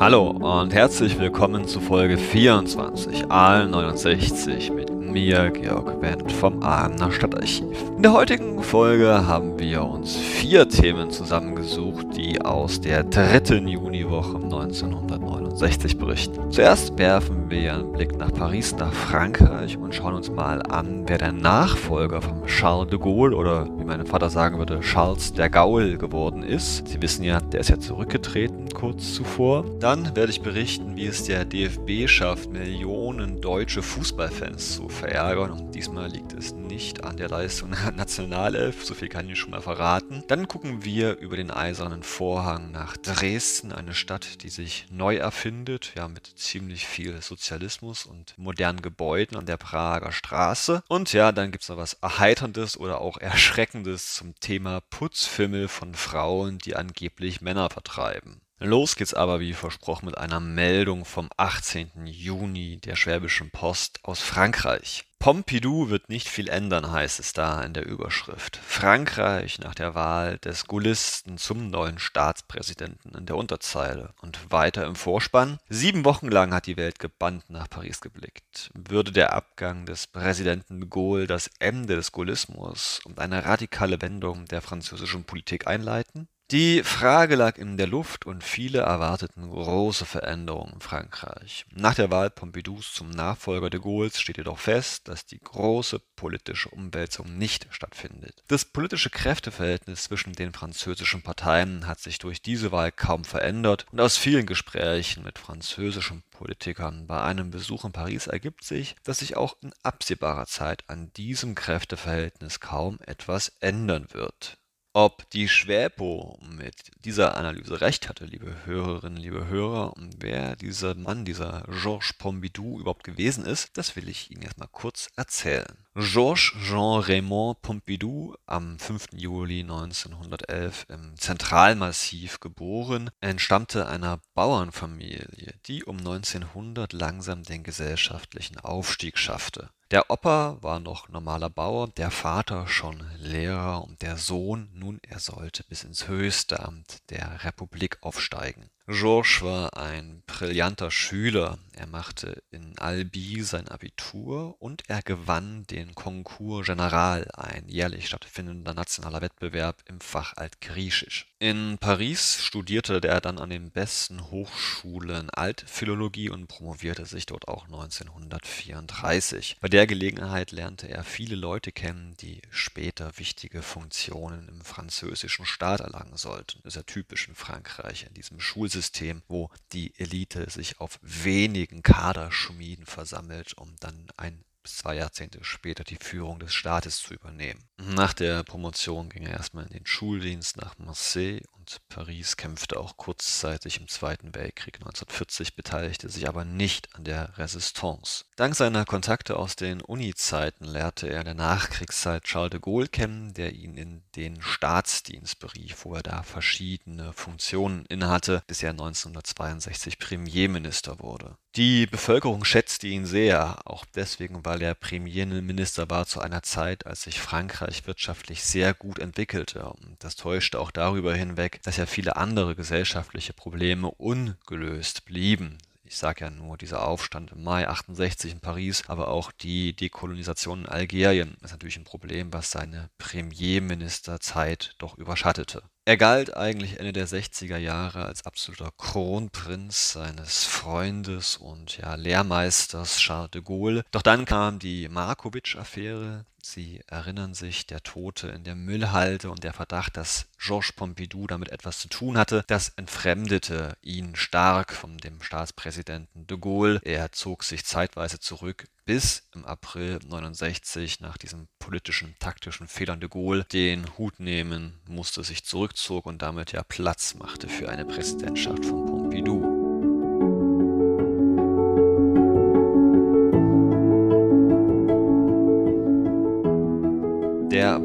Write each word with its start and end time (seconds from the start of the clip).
Hallo 0.00 0.30
und 0.30 0.72
herzlich 0.72 1.18
willkommen 1.18 1.68
zu 1.68 1.78
Folge 1.78 2.16
24 2.16 3.30
Aal 3.30 3.68
69 3.68 4.72
mit 4.72 4.90
mir, 4.90 5.50
Georg 5.50 6.00
Wendt 6.00 6.32
vom 6.32 6.62
Aachener 6.62 7.12
Stadtarchiv. 7.12 7.76
In 7.98 8.02
der 8.02 8.14
heutigen 8.14 8.62
Folge 8.62 9.26
haben 9.26 9.58
wir 9.58 9.84
uns 9.84 10.16
vier 10.16 10.66
Themen 10.70 11.10
zusammengesucht, 11.10 12.09
die 12.20 12.40
aus 12.42 12.80
der 12.80 13.04
dritten 13.04 13.66
Juniwoche 13.66 14.36
1969 14.36 15.96
berichten. 15.96 16.50
Zuerst 16.50 16.98
werfen 16.98 17.48
wir 17.48 17.74
einen 17.74 17.92
Blick 17.92 18.16
nach 18.18 18.32
Paris, 18.32 18.74
nach 18.76 18.92
Frankreich 18.92 19.78
und 19.78 19.94
schauen 19.94 20.14
uns 20.14 20.30
mal 20.30 20.62
an, 20.62 21.04
wer 21.06 21.16
der 21.16 21.32
Nachfolger 21.32 22.20
von 22.20 22.44
Charles 22.46 22.90
de 22.90 22.98
Gaulle 22.98 23.34
oder 23.34 23.66
wie 23.78 23.84
mein 23.84 24.04
Vater 24.04 24.28
sagen 24.28 24.58
würde, 24.58 24.80
Charles 24.80 25.32
der 25.32 25.48
Gaul 25.48 25.96
geworden 25.96 26.42
ist. 26.42 26.88
Sie 26.88 27.00
wissen 27.00 27.24
ja, 27.24 27.40
der 27.40 27.60
ist 27.60 27.70
ja 27.70 27.78
zurückgetreten 27.78 28.70
kurz 28.80 29.12
zuvor. 29.14 29.64
Dann 29.78 30.16
werde 30.16 30.30
ich 30.30 30.40
berichten, 30.40 30.96
wie 30.96 31.06
es 31.06 31.24
der 31.24 31.44
DFB 31.44 32.08
schafft, 32.08 32.50
Millionen 32.50 33.42
deutsche 33.42 33.82
Fußballfans 33.82 34.76
zu 34.76 34.88
verärgern. 34.88 35.50
Und 35.50 35.74
diesmal 35.74 36.08
liegt 36.08 36.32
es 36.32 36.54
nicht 36.54 37.04
an 37.04 37.18
der 37.18 37.28
Leistung 37.28 37.72
der 37.84 37.92
Nationalelf, 37.92 38.84
so 38.84 38.94
viel 38.94 39.08
kann 39.08 39.28
ich 39.28 39.38
schon 39.38 39.50
mal 39.50 39.60
verraten. 39.60 40.24
Dann 40.28 40.48
gucken 40.48 40.84
wir 40.84 41.18
über 41.18 41.36
den 41.36 41.50
Eisernen 41.50 42.02
Vorhang 42.10 42.70
nach 42.70 42.96
Dresden, 42.98 43.72
eine 43.72 43.94
Stadt, 43.94 44.42
die 44.42 44.50
sich 44.50 44.86
neu 44.90 45.16
erfindet, 45.16 45.92
ja 45.94 46.06
mit 46.08 46.26
ziemlich 46.26 46.86
viel 46.86 47.22
Sozialismus 47.22 48.04
und 48.04 48.36
modernen 48.36 48.82
Gebäuden 48.82 49.38
an 49.38 49.46
der 49.46 49.56
Prager 49.56 50.12
Straße. 50.12 50.82
Und 50.88 51.12
ja, 51.14 51.32
dann 51.32 51.50
gibt 51.52 51.62
es 51.62 51.70
noch 51.70 51.78
was 51.78 51.94
Erheiterndes 51.94 52.76
oder 52.76 53.00
auch 53.00 53.16
Erschreckendes 53.16 54.14
zum 54.16 54.34
Thema 54.38 54.82
Putzfimmel 54.90 55.68
von 55.68 55.94
Frauen, 55.94 56.58
die 56.58 56.76
angeblich 56.76 57.40
Männer 57.40 57.70
vertreiben. 57.70 58.42
Los 58.62 58.94
geht's 58.94 59.14
aber 59.14 59.40
wie 59.40 59.54
versprochen 59.54 60.04
mit 60.04 60.18
einer 60.18 60.38
Meldung 60.38 61.06
vom 61.06 61.30
18. 61.38 61.92
Juni 62.04 62.76
der 62.76 62.94
Schwäbischen 62.94 63.50
Post 63.50 64.00
aus 64.02 64.20
Frankreich. 64.20 65.04
Pompidou 65.18 65.88
wird 65.88 66.10
nicht 66.10 66.28
viel 66.28 66.50
ändern, 66.50 66.92
heißt 66.92 67.20
es 67.20 67.32
da 67.32 67.62
in 67.62 67.72
der 67.72 67.86
Überschrift. 67.86 68.58
Frankreich 68.58 69.60
nach 69.60 69.74
der 69.74 69.94
Wahl 69.94 70.36
des 70.38 70.66
Gaullisten 70.66 71.38
zum 71.38 71.70
neuen 71.70 71.98
Staatspräsidenten 71.98 73.14
in 73.14 73.24
der 73.24 73.36
Unterzeile. 73.36 74.12
Und 74.20 74.52
weiter 74.52 74.84
im 74.84 74.94
Vorspann. 74.94 75.58
Sieben 75.70 76.04
Wochen 76.04 76.28
lang 76.28 76.52
hat 76.52 76.66
die 76.66 76.76
Welt 76.76 76.98
gebannt 76.98 77.48
nach 77.48 77.70
Paris 77.70 78.02
geblickt. 78.02 78.70
Würde 78.74 79.10
der 79.10 79.32
Abgang 79.32 79.86
des 79.86 80.06
Präsidenten 80.06 80.80
de 80.80 80.88
Gaulle 80.90 81.26
das 81.26 81.50
Ende 81.60 81.96
des 81.96 82.12
Gaullismus 82.12 83.00
und 83.04 83.20
eine 83.20 83.46
radikale 83.46 84.02
Wendung 84.02 84.44
der 84.44 84.60
französischen 84.60 85.24
Politik 85.24 85.66
einleiten? 85.66 86.28
Die 86.50 86.82
Frage 86.82 87.36
lag 87.36 87.58
in 87.58 87.76
der 87.76 87.86
Luft 87.86 88.26
und 88.26 88.42
viele 88.42 88.80
erwarteten 88.80 89.48
große 89.48 90.04
Veränderungen 90.04 90.72
in 90.72 90.80
Frankreich. 90.80 91.64
Nach 91.70 91.94
der 91.94 92.10
Wahl 92.10 92.28
Pompidous 92.28 92.92
zum 92.92 93.08
Nachfolger 93.08 93.70
de 93.70 93.78
Gaulles 93.78 94.18
steht 94.18 94.36
jedoch 94.36 94.58
fest, 94.58 95.06
dass 95.06 95.24
die 95.24 95.38
große 95.38 96.00
politische 96.16 96.68
Umwälzung 96.70 97.38
nicht 97.38 97.68
stattfindet. 97.70 98.42
Das 98.48 98.64
politische 98.64 99.10
Kräfteverhältnis 99.10 100.02
zwischen 100.02 100.32
den 100.32 100.52
französischen 100.52 101.22
Parteien 101.22 101.86
hat 101.86 102.00
sich 102.00 102.18
durch 102.18 102.42
diese 102.42 102.72
Wahl 102.72 102.90
kaum 102.90 103.22
verändert 103.22 103.86
und 103.92 104.00
aus 104.00 104.16
vielen 104.16 104.46
Gesprächen 104.46 105.22
mit 105.22 105.38
französischen 105.38 106.24
Politikern 106.32 107.06
bei 107.06 107.22
einem 107.22 107.52
Besuch 107.52 107.84
in 107.84 107.92
Paris 107.92 108.26
ergibt 108.26 108.64
sich, 108.64 108.96
dass 109.04 109.20
sich 109.20 109.36
auch 109.36 109.56
in 109.62 109.72
absehbarer 109.84 110.46
Zeit 110.46 110.82
an 110.88 111.12
diesem 111.12 111.54
Kräfteverhältnis 111.54 112.58
kaum 112.58 112.98
etwas 113.06 113.52
ändern 113.60 114.08
wird. 114.10 114.59
Ob 114.92 115.30
die 115.30 115.48
Schwäpo 115.48 116.36
mit 116.42 116.90
dieser 117.04 117.36
Analyse 117.36 117.80
recht 117.80 118.08
hatte, 118.08 118.24
liebe 118.24 118.66
Hörerinnen, 118.66 119.18
liebe 119.22 119.46
Hörer, 119.46 119.96
und 119.96 120.16
wer 120.18 120.56
dieser 120.56 120.96
Mann, 120.96 121.24
dieser 121.24 121.62
Georges 121.80 122.12
Pompidou 122.14 122.80
überhaupt 122.80 123.04
gewesen 123.04 123.44
ist, 123.46 123.76
das 123.78 123.94
will 123.94 124.08
ich 124.08 124.32
Ihnen 124.32 124.42
erstmal 124.42 124.66
kurz 124.66 125.08
erzählen. 125.14 125.86
Georges 125.94 126.52
Jean-Raymond 126.66 127.62
Pompidou, 127.62 128.34
am 128.46 128.80
5. 128.80 129.10
Juli 129.12 129.60
1911 129.60 130.86
im 130.88 131.16
Zentralmassiv 131.16 132.40
geboren, 132.40 133.10
entstammte 133.20 133.86
einer 133.86 134.20
Bauernfamilie, 134.34 135.54
die 135.66 135.84
um 135.84 135.98
1900 135.98 136.92
langsam 136.92 137.44
den 137.44 137.62
gesellschaftlichen 137.62 138.58
Aufstieg 138.58 139.18
schaffte. 139.18 139.70
Der 139.90 140.08
Opa 140.08 140.56
war 140.60 140.78
noch 140.78 141.08
normaler 141.08 141.50
Bauer, 141.50 141.88
der 141.88 142.12
Vater 142.12 142.68
schon 142.68 143.04
Lehrer 143.16 143.82
und 143.82 144.02
der 144.02 144.18
Sohn, 144.18 144.70
nun 144.72 145.00
er 145.02 145.18
sollte 145.18 145.64
bis 145.64 145.82
ins 145.82 146.06
höchste 146.06 146.60
Amt 146.60 147.10
der 147.10 147.42
Republik 147.42 147.98
aufsteigen. 148.00 148.70
Georges 148.92 149.42
war 149.42 149.76
ein 149.76 150.24
brillanter 150.26 150.90
Schüler. 150.90 151.58
Er 151.74 151.86
machte 151.86 152.42
in 152.50 152.76
Albi 152.76 153.40
sein 153.42 153.68
Abitur 153.68 154.60
und 154.60 154.82
er 154.88 155.00
gewann 155.02 155.64
den 155.68 155.94
Concours 155.94 156.66
General, 156.66 157.30
ein 157.36 157.68
jährlich 157.68 158.08
stattfindender 158.08 158.74
nationaler 158.74 159.20
Wettbewerb 159.20 159.84
im 159.86 160.00
Fach 160.00 160.36
Altgriechisch. 160.36 161.28
In 161.38 161.78
Paris 161.78 162.42
studierte 162.42 163.00
er 163.02 163.20
dann 163.20 163.38
an 163.38 163.50
den 163.50 163.70
besten 163.70 164.30
Hochschulen 164.30 165.30
Altphilologie 165.30 166.28
und 166.28 166.48
promovierte 166.48 167.06
sich 167.06 167.26
dort 167.26 167.46
auch 167.48 167.66
1934. 167.66 169.56
Bei 169.60 169.68
der 169.68 169.86
Gelegenheit 169.86 170.50
lernte 170.50 170.88
er 170.88 171.04
viele 171.04 171.36
Leute 171.36 171.70
kennen, 171.70 172.16
die 172.20 172.42
später 172.50 173.12
wichtige 173.16 173.62
Funktionen 173.62 174.48
im 174.48 174.60
französischen 174.62 175.46
Staat 175.46 175.80
erlangen 175.80 176.16
sollten. 176.16 176.58
Das 176.64 176.74
ist 176.74 176.76
ja 176.76 176.82
typisch 176.82 177.28
in 177.28 177.36
Frankreich, 177.36 178.04
in 178.06 178.12
diesem 178.14 178.40
Schulsystem 178.40 178.79
System, 178.80 179.22
wo 179.28 179.50
die 179.72 179.92
Elite 179.98 180.48
sich 180.48 180.80
auf 180.80 180.98
wenigen 181.02 181.82
Kaderschmieden 181.82 182.86
versammelt, 182.86 183.52
um 183.58 183.76
dann 183.80 184.06
ein 184.16 184.42
bis 184.62 184.78
zwei 184.78 184.96
Jahrzehnte 184.96 185.44
später 185.44 185.84
die 185.84 185.98
Führung 186.00 186.38
des 186.38 186.54
Staates 186.54 186.98
zu 186.98 187.12
übernehmen. 187.12 187.62
Nach 187.82 188.12
der 188.12 188.44
Promotion 188.44 189.08
ging 189.08 189.24
er 189.24 189.32
erstmal 189.32 189.64
in 189.64 189.70
den 189.70 189.86
Schuldienst 189.86 190.58
nach 190.58 190.76
Marseille 190.78 191.40
und 191.52 191.80
Paris 191.88 192.36
kämpfte 192.36 192.78
auch 192.78 192.98
kurzzeitig 192.98 193.80
im 193.80 193.88
Zweiten 193.88 194.34
Weltkrieg. 194.34 194.76
1940 194.76 195.56
beteiligte 195.56 196.10
sich 196.10 196.28
aber 196.28 196.44
nicht 196.44 196.94
an 196.94 197.04
der 197.04 197.38
Resistance. 197.38 198.24
Dank 198.36 198.54
seiner 198.54 198.84
Kontakte 198.84 199.36
aus 199.36 199.56
den 199.56 199.80
Uni-Zeiten 199.80 200.64
lehrte 200.64 201.08
er 201.08 201.20
in 201.20 201.26
der 201.26 201.34
Nachkriegszeit 201.34 202.24
Charles 202.24 202.50
de 202.50 202.60
Gaulle 202.60 202.88
kennen, 202.88 203.32
der 203.32 203.54
ihn 203.54 203.76
in 203.76 204.02
den 204.14 204.42
Staatsdienst 204.42 205.38
berief, 205.38 205.84
wo 205.84 205.94
er 205.94 206.02
da 206.02 206.22
verschiedene 206.22 207.12
Funktionen 207.14 207.86
innehatte, 207.86 208.42
bis 208.46 208.62
er 208.62 208.70
1962 208.70 209.98
Premierminister 209.98 210.98
wurde. 210.98 211.36
Die 211.56 211.86
Bevölkerung 211.86 212.44
schätzte 212.44 212.86
ihn 212.86 213.06
sehr, 213.06 213.58
auch 213.64 213.84
deswegen, 213.96 214.44
weil 214.44 214.62
er 214.62 214.74
Premierminister 214.74 215.90
war 215.90 216.06
zu 216.06 216.20
einer 216.20 216.44
Zeit, 216.44 216.86
als 216.86 217.02
sich 217.02 217.20
Frankreich 217.20 217.69
wirtschaftlich 217.86 218.42
sehr 218.42 218.74
gut 218.74 218.98
entwickelte. 218.98 219.72
Das 219.98 220.16
täuschte 220.16 220.60
auch 220.60 220.70
darüber 220.70 221.14
hinweg, 221.14 221.60
dass 221.62 221.76
ja 221.76 221.86
viele 221.86 222.16
andere 222.16 222.54
gesellschaftliche 222.54 223.32
Probleme 223.32 223.90
ungelöst 223.90 225.04
blieben. 225.04 225.58
Ich 225.90 225.96
sage 225.96 226.24
ja 226.24 226.30
nur, 226.30 226.56
dieser 226.56 226.86
Aufstand 226.86 227.32
im 227.32 227.42
Mai 227.42 227.66
68 227.66 228.30
in 228.30 228.40
Paris, 228.40 228.84
aber 228.86 229.08
auch 229.08 229.32
die 229.32 229.74
Dekolonisation 229.74 230.60
in 230.60 230.66
Algerien 230.66 231.36
ist 231.42 231.50
natürlich 231.50 231.78
ein 231.78 231.84
Problem, 231.84 232.32
was 232.32 232.52
seine 232.52 232.90
Premierministerzeit 232.98 234.76
doch 234.78 234.96
überschattete. 234.96 235.64
Er 235.84 235.96
galt 235.96 236.36
eigentlich 236.36 236.78
Ende 236.78 236.92
der 236.92 237.08
60er 237.08 237.56
Jahre 237.56 238.04
als 238.04 238.24
absoluter 238.24 238.70
Kronprinz 238.78 239.94
seines 239.94 240.44
Freundes 240.44 241.36
und 241.36 241.78
ja, 241.78 241.96
Lehrmeisters 241.96 242.98
Charles 242.98 243.32
de 243.32 243.42
Gaulle. 243.42 243.82
Doch 243.90 244.02
dann 244.02 244.26
kam 244.26 244.60
die 244.60 244.88
Markovic-Affäre. 244.88 246.24
Sie 246.42 246.80
erinnern 246.86 247.34
sich, 247.34 247.66
der 247.66 247.82
Tote 247.82 248.28
in 248.28 248.44
der 248.44 248.54
Müllhalde 248.54 249.30
und 249.30 249.44
der 249.44 249.52
Verdacht, 249.52 249.96
dass 249.96 250.26
Georges 250.38 250.72
Pompidou 250.72 251.26
damit 251.26 251.50
etwas 251.50 251.78
zu 251.78 251.88
tun 251.88 252.16
hatte, 252.16 252.44
das 252.46 252.70
entfremdete 252.70 253.76
ihn 253.82 254.16
stark 254.16 254.72
von 254.72 254.96
dem 254.98 255.22
Staatspräsidenten 255.22 256.26
de 256.26 256.38
Gaulle. 256.38 256.80
Er 256.84 257.12
zog 257.12 257.44
sich 257.44 257.64
zeitweise 257.64 258.20
zurück, 258.20 258.66
bis 258.84 259.28
im 259.34 259.44
April 259.44 260.00
69 260.04 261.00
nach 261.00 261.16
diesem 261.16 261.48
politischen, 261.58 262.16
taktischen 262.18 262.66
Fehlern 262.68 263.00
de 263.00 263.08
Gaulle 263.08 263.44
den 263.52 263.86
Hut 263.98 264.18
nehmen 264.18 264.80
musste, 264.86 265.22
sich 265.22 265.44
zurückzog 265.44 266.06
und 266.06 266.22
damit 266.22 266.52
ja 266.52 266.62
Platz 266.62 267.14
machte 267.14 267.48
für 267.48 267.68
eine 267.68 267.84
Präsidentschaft 267.84 268.64
von 268.64 268.86
Pompidou. 268.86 269.49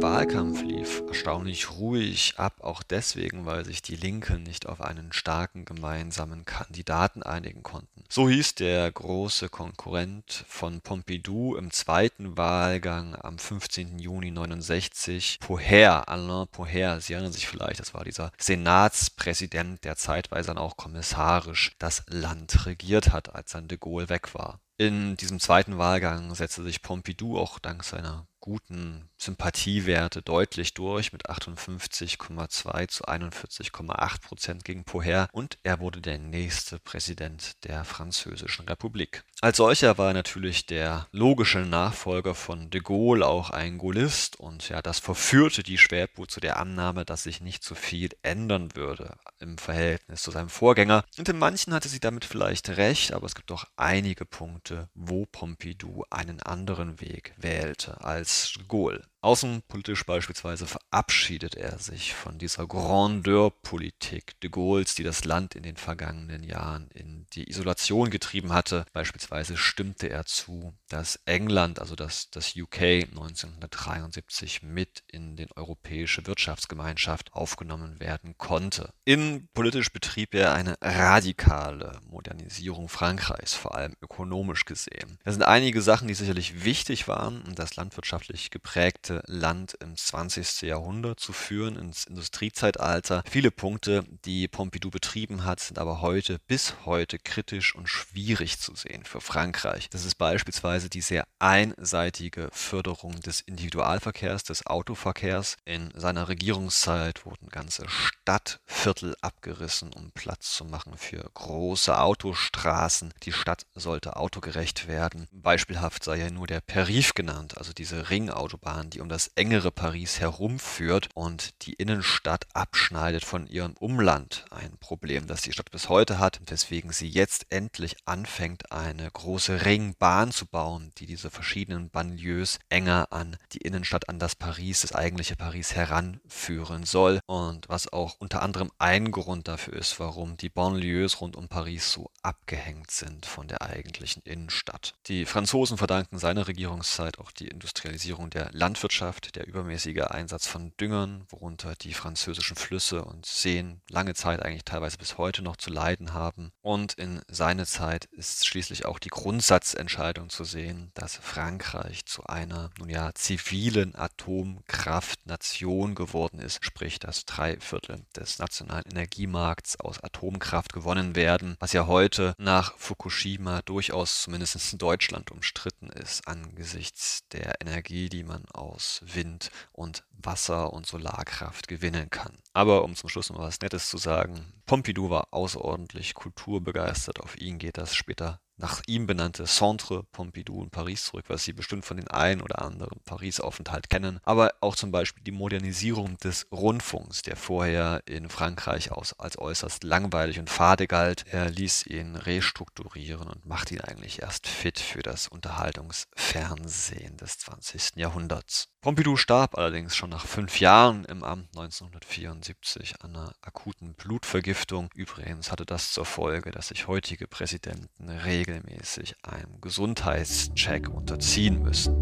Wahlkampf 0.01 0.61
lief 0.61 1.03
erstaunlich 1.07 1.71
ruhig 1.71 2.33
ab, 2.37 2.55
auch 2.61 2.83
deswegen, 2.83 3.45
weil 3.45 3.65
sich 3.65 3.81
die 3.81 3.95
Linken 3.95 4.43
nicht 4.43 4.67
auf 4.67 4.81
einen 4.81 5.13
starken 5.13 5.65
gemeinsamen 5.65 6.45
Kandidaten 6.45 7.23
einigen 7.23 7.63
konnten. 7.63 8.03
So 8.09 8.29
hieß 8.29 8.55
der 8.55 8.91
große 8.91 9.49
Konkurrent 9.49 10.45
von 10.47 10.81
Pompidou 10.81 11.55
im 11.55 11.71
zweiten 11.71 12.37
Wahlgang 12.37 13.15
am 13.15 13.39
15. 13.39 13.97
Juni 13.97 14.31
69, 14.31 15.39
Poher, 15.39 16.07
Alain 16.09 16.47
Poher. 16.47 16.99
Sie 17.01 17.13
erinnern 17.13 17.31
sich 17.31 17.47
vielleicht, 17.47 17.79
das 17.79 17.93
war 17.93 18.03
dieser 18.03 18.31
Senatspräsident, 18.37 19.83
der 19.83 19.95
zeitweise 19.95 20.47
dann 20.47 20.57
auch 20.57 20.77
kommissarisch 20.77 21.75
das 21.79 22.03
Land 22.07 22.65
regiert 22.65 23.11
hat, 23.11 23.33
als 23.33 23.51
dann 23.51 23.67
de 23.67 23.77
Gaulle 23.77 24.09
weg 24.09 24.35
war. 24.35 24.59
In 24.77 25.15
diesem 25.15 25.39
zweiten 25.39 25.77
Wahlgang 25.77 26.35
setzte 26.35 26.61
sich 26.61 26.81
Pompidou 26.81 27.37
auch 27.37 27.59
dank 27.59 27.85
seiner 27.85 28.27
guten 28.39 29.09
Sympathiewerte 29.17 30.21
deutlich 30.21 30.73
durch 30.73 31.11
mit 31.13 31.29
58,2 31.29 32.87
zu 32.87 33.05
41,8 33.05 34.21
Prozent 34.21 34.65
gegen 34.65 34.83
Poher 34.83 35.29
und 35.31 35.57
er 35.63 35.79
wurde 35.79 36.01
der 36.01 36.19
nächste 36.19 36.79
Präsident 36.79 37.63
der 37.63 37.85
Französischen 37.85 38.67
Republik. 38.67 39.23
Als 39.41 39.57
solcher 39.57 39.97
war 39.97 40.09
er 40.09 40.13
natürlich 40.13 40.65
der 40.65 41.07
logische 41.11 41.59
Nachfolger 41.59 42.35
von 42.35 42.69
de 42.69 42.81
Gaulle, 42.81 43.25
auch 43.25 43.49
ein 43.49 43.77
Gaullist 43.77 44.39
und 44.39 44.69
ja, 44.69 44.81
das 44.81 44.99
verführte 44.99 45.63
die 45.63 45.77
Schwerpunkt 45.77 46.31
zu 46.31 46.39
der 46.39 46.57
Annahme, 46.57 47.05
dass 47.05 47.23
sich 47.23 47.41
nicht 47.41 47.63
so 47.63 47.73
viel 47.73 48.09
ändern 48.21 48.75
würde 48.75 49.17
im 49.39 49.57
Verhältnis 49.57 50.21
zu 50.21 50.31
seinem 50.31 50.49
Vorgänger. 50.49 51.03
Und 51.17 51.29
in 51.29 51.39
manchen 51.39 51.73
hatte 51.73 51.89
sie 51.89 51.99
damit 51.99 52.25
vielleicht 52.25 52.69
recht, 52.69 53.13
aber 53.13 53.25
es 53.25 53.35
gibt 53.35 53.49
doch 53.49 53.65
einige 53.75 54.25
Punkte, 54.25 54.89
wo 54.93 55.25
Pompidou 55.25 56.03
einen 56.09 56.41
anderen 56.41 57.01
Weg 57.01 57.33
wählte 57.37 58.01
als 58.01 58.34
Gaulle. 58.67 59.01
Außenpolitisch 59.25 60.05
beispielsweise 60.05 60.67
verabschiedet 60.67 61.55
er 61.55 61.79
sich 61.79 62.13
von 62.13 62.37
dieser 62.37 62.67
Grandeur-Politik 62.67 64.39
de 64.41 64.51
Gaulles, 64.51 64.93
die 64.93 65.01
das 65.01 65.25
Land 65.25 65.55
in 65.55 65.63
den 65.63 65.77
vergangenen 65.77 66.43
Jahren 66.43 66.91
in 66.93 67.25
die 67.33 67.49
Isolation 67.49 68.11
getrieben 68.11 68.53
hatte. 68.53 68.85
Beispielsweise 68.93 69.57
stimmte 69.57 70.11
er 70.11 70.25
zu, 70.25 70.75
dass 70.89 71.19
England, 71.25 71.79
also 71.79 71.95
das, 71.95 72.29
das 72.29 72.55
UK 72.55 72.81
1973 73.09 74.61
mit 74.61 75.03
in 75.07 75.35
den 75.35 75.47
Europäische 75.55 76.27
Wirtschaftsgemeinschaft 76.27 77.33
aufgenommen 77.33 77.99
werden 77.99 78.37
konnte. 78.37 78.93
Innenpolitisch 79.05 79.91
betrieb 79.91 80.35
er 80.35 80.53
eine 80.53 80.77
radikale 80.81 81.99
Modernisierung 82.07 82.89
Frankreichs, 82.89 83.55
vor 83.55 83.73
allem 83.73 83.95
ökonomisch 84.03 84.65
gesehen. 84.65 85.17
Es 85.23 85.33
sind 85.33 85.41
einige 85.41 85.81
Sachen, 85.81 86.07
die 86.07 86.13
sicherlich 86.13 86.63
wichtig 86.63 87.07
waren 87.07 87.41
und 87.41 87.57
das 87.57 87.75
landwirtschaftlich 87.75 88.51
geprägte 88.51 89.14
Land 89.25 89.75
im 89.81 89.95
20. 89.95 90.61
Jahrhundert 90.61 91.19
zu 91.19 91.33
führen, 91.33 91.75
ins 91.75 92.05
Industriezeitalter. 92.05 93.23
Viele 93.29 93.51
Punkte, 93.51 94.05
die 94.25 94.47
Pompidou 94.47 94.89
betrieben 94.89 95.45
hat, 95.45 95.59
sind 95.59 95.79
aber 95.79 96.01
heute 96.01 96.39
bis 96.47 96.73
heute 96.85 97.19
kritisch 97.19 97.75
und 97.75 97.87
schwierig 97.87 98.59
zu 98.59 98.75
sehen 98.75 99.05
für 99.05 99.21
Frankreich. 99.21 99.89
Das 99.89 100.05
ist 100.05 100.15
beispielsweise 100.15 100.89
die 100.89 101.01
sehr 101.01 101.25
einseitige 101.39 102.49
Förderung 102.51 103.19
des 103.21 103.41
Individualverkehrs, 103.41 104.43
des 104.43 104.65
Autoverkehrs. 104.65 105.57
In 105.65 105.91
seiner 105.95 106.27
Regierungszeit 106.27 107.25
wurden 107.25 107.49
ganze 107.49 107.85
Stadtviertel 107.89 109.15
abgerissen, 109.21 109.93
um 109.93 110.11
Platz 110.11 110.53
zu 110.53 110.65
machen 110.65 110.97
für 110.97 111.29
große 111.33 111.97
Autostraßen. 111.97 113.13
Die 113.23 113.31
Stadt 113.31 113.65
sollte 113.75 114.15
autogerecht 114.15 114.87
werden. 114.87 115.27
Beispielhaft 115.31 116.03
sei 116.03 116.17
ja 116.17 116.29
nur 116.29 116.47
der 116.47 116.61
Perif 116.61 117.13
genannt, 117.13 117.57
also 117.57 117.73
diese 117.73 118.09
Ringautobahn, 118.09 118.89
die 118.89 119.01
um 119.05 119.09
das 119.09 119.27
engere 119.35 119.69
Paris 119.69 120.19
herumführt 120.19 121.09
und 121.13 121.67
die 121.67 121.73
Innenstadt 121.73 122.47
abschneidet 122.55 123.23
von 123.23 123.45
ihrem 123.45 123.73
Umland. 123.73 124.45
Ein 124.49 124.79
Problem, 124.79 125.27
das 125.27 125.43
die 125.43 125.51
Stadt 125.51 125.69
bis 125.69 125.89
heute 125.89 126.17
hat 126.17 126.41
weswegen 126.47 126.91
sie 126.91 127.07
jetzt 127.07 127.45
endlich 127.51 127.97
anfängt, 128.05 128.71
eine 128.71 129.07
große 129.11 129.63
Ringbahn 129.63 130.31
zu 130.31 130.47
bauen, 130.47 130.91
die 130.97 131.05
diese 131.05 131.29
verschiedenen 131.29 131.91
Banlieues 131.91 132.57
enger 132.69 133.09
an 133.11 133.37
die 133.51 133.59
Innenstadt, 133.59 134.09
an 134.09 134.17
das 134.17 134.33
Paris, 134.33 134.81
das 134.81 134.95
eigentliche 134.95 135.35
Paris 135.35 135.75
heranführen 135.75 136.83
soll. 136.83 137.19
Und 137.27 137.69
was 137.69 137.93
auch 137.93 138.15
unter 138.17 138.41
anderem 138.41 138.71
ein 138.79 139.11
Grund 139.11 139.47
dafür 139.47 139.75
ist, 139.75 139.99
warum 139.99 140.35
die 140.35 140.49
Banlieues 140.49 141.21
rund 141.21 141.35
um 141.35 141.47
Paris 141.47 141.91
so 141.91 142.09
abgehängt 142.23 142.89
sind 142.89 143.27
von 143.27 143.47
der 143.47 143.61
eigentlichen 143.61 144.23
Innenstadt. 144.23 144.95
Die 145.05 145.25
Franzosen 145.25 145.77
verdanken 145.77 146.17
seiner 146.17 146.47
Regierungszeit 146.47 147.19
auch 147.19 147.29
die 147.29 147.49
Industrialisierung 147.49 148.31
der 148.31 148.49
Landwirtschaft 148.51 148.84
Landwirtschaft, 148.85 149.35
der 149.35 149.47
übermäßige 149.47 150.03
Einsatz 150.03 150.45
von 150.45 150.71
Düngern, 150.79 151.25
worunter 151.29 151.73
die 151.73 151.95
französischen 151.95 152.55
Flüsse 152.55 153.03
und 153.03 153.25
Seen 153.25 153.81
lange 153.89 154.13
Zeit 154.13 154.43
eigentlich 154.43 154.63
teilweise 154.63 154.99
bis 154.99 155.17
heute 155.17 155.41
noch 155.41 155.57
zu 155.57 155.71
leiden 155.71 156.13
haben. 156.13 156.51
Und 156.61 156.93
in 156.93 157.19
seine 157.27 157.65
Zeit 157.65 158.05
ist 158.11 158.45
schließlich 158.45 158.85
auch 158.85 158.99
die 158.99 159.09
Grundsatzentscheidung 159.09 160.29
zu 160.29 160.43
sehen, 160.43 160.91
dass 160.93 161.15
Frankreich 161.15 162.05
zu 162.05 162.27
einer, 162.27 162.69
nun 162.77 162.89
ja, 162.89 163.11
zivilen 163.15 163.95
Atomkraftnation 163.95 165.95
geworden 165.95 166.39
ist, 166.39 166.63
sprich, 166.63 166.99
dass 166.99 167.25
drei 167.25 167.59
Viertel 167.59 168.05
des 168.15 168.37
nationalen 168.37 168.85
Energiemarkts 168.91 169.79
aus 169.79 170.03
Atomkraft 170.03 170.73
gewonnen 170.73 171.15
werden, 171.15 171.57
was 171.59 171.73
ja 171.73 171.87
heute 171.87 172.35
nach 172.37 172.77
Fukushima 172.77 173.63
durchaus 173.63 174.21
zumindest 174.21 174.73
in 174.73 174.77
Deutschland 174.77 175.31
umstritten 175.31 175.89
ist 175.89 176.27
angesichts 176.27 177.21
der 177.31 177.55
Energie, 177.61 178.09
die 178.09 178.23
man 178.23 178.45
aus 178.53 178.74
aus 178.75 179.01
Wind 179.05 179.51
und 179.71 180.03
Wasser 180.11 180.73
und 180.73 180.85
Solarkraft 180.85 181.67
gewinnen 181.67 182.09
kann. 182.09 182.37
Aber 182.53 182.83
um 182.83 182.95
zum 182.95 183.09
Schluss 183.09 183.29
noch 183.29 183.39
was 183.39 183.61
Nettes 183.61 183.89
zu 183.89 183.97
sagen, 183.97 184.53
Pompidou 184.65 185.09
war 185.09 185.29
außerordentlich 185.31 186.13
kulturbegeistert. 186.13 187.21
Auf 187.21 187.37
ihn 187.39 187.57
geht 187.57 187.77
das 187.77 187.95
später 187.95 188.41
nach 188.57 188.81
ihm 188.87 189.05
benannte 189.05 189.43
Centre 189.45 190.03
Pompidou 190.03 190.63
in 190.63 190.69
Paris 190.69 191.05
zurück, 191.05 191.25
was 191.27 191.43
Sie 191.43 191.53
bestimmt 191.53 191.85
von 191.85 191.97
den 191.97 192.07
einen 192.07 192.41
oder 192.41 192.61
anderen 192.61 193.01
Paris-Aufenthalt 193.03 193.89
kennen. 193.89 194.19
Aber 194.23 194.53
auch 194.61 194.75
zum 194.75 194.91
Beispiel 194.91 195.23
die 195.23 195.31
Modernisierung 195.31 196.17
des 196.17 196.47
Rundfunks, 196.51 197.21
der 197.21 197.35
vorher 197.35 198.01
in 198.05 198.29
Frankreich 198.29 198.91
als 198.91 199.37
äußerst 199.37 199.83
langweilig 199.83 200.39
und 200.39 200.49
fade 200.49 200.87
galt. 200.87 201.25
Er 201.29 201.49
ließ 201.49 201.87
ihn 201.87 202.15
restrukturieren 202.15 203.27
und 203.27 203.45
machte 203.45 203.73
ihn 203.73 203.81
eigentlich 203.81 204.21
erst 204.21 204.47
fit 204.47 204.79
für 204.79 205.01
das 205.01 205.27
Unterhaltungsfernsehen 205.27 207.17
des 207.17 207.39
20. 207.39 207.97
Jahrhunderts. 207.97 208.69
Pompidou 208.85 209.17
starb 209.17 209.57
allerdings 209.57 209.95
schon 209.95 210.11
nach 210.11 210.27
fünf 210.27 210.59
Jahren 210.59 211.05
im 211.05 211.23
Amt 211.23 211.47
1974 211.57 213.01
an 213.01 213.15
einer 213.15 213.33
akuten 213.41 213.95
Blutvergiftung. 213.95 214.89
Übrigens 214.93 215.51
hatte 215.51 215.65
das 215.65 215.91
zur 215.91 216.05
Folge, 216.05 216.51
dass 216.51 216.67
sich 216.67 216.85
heutige 216.85 217.27
Präsidenten 217.27 218.09
regelmäßig 218.09 219.15
einem 219.23 219.59
Gesundheitscheck 219.59 220.87
unterziehen 220.87 221.63
müssen. 221.63 221.95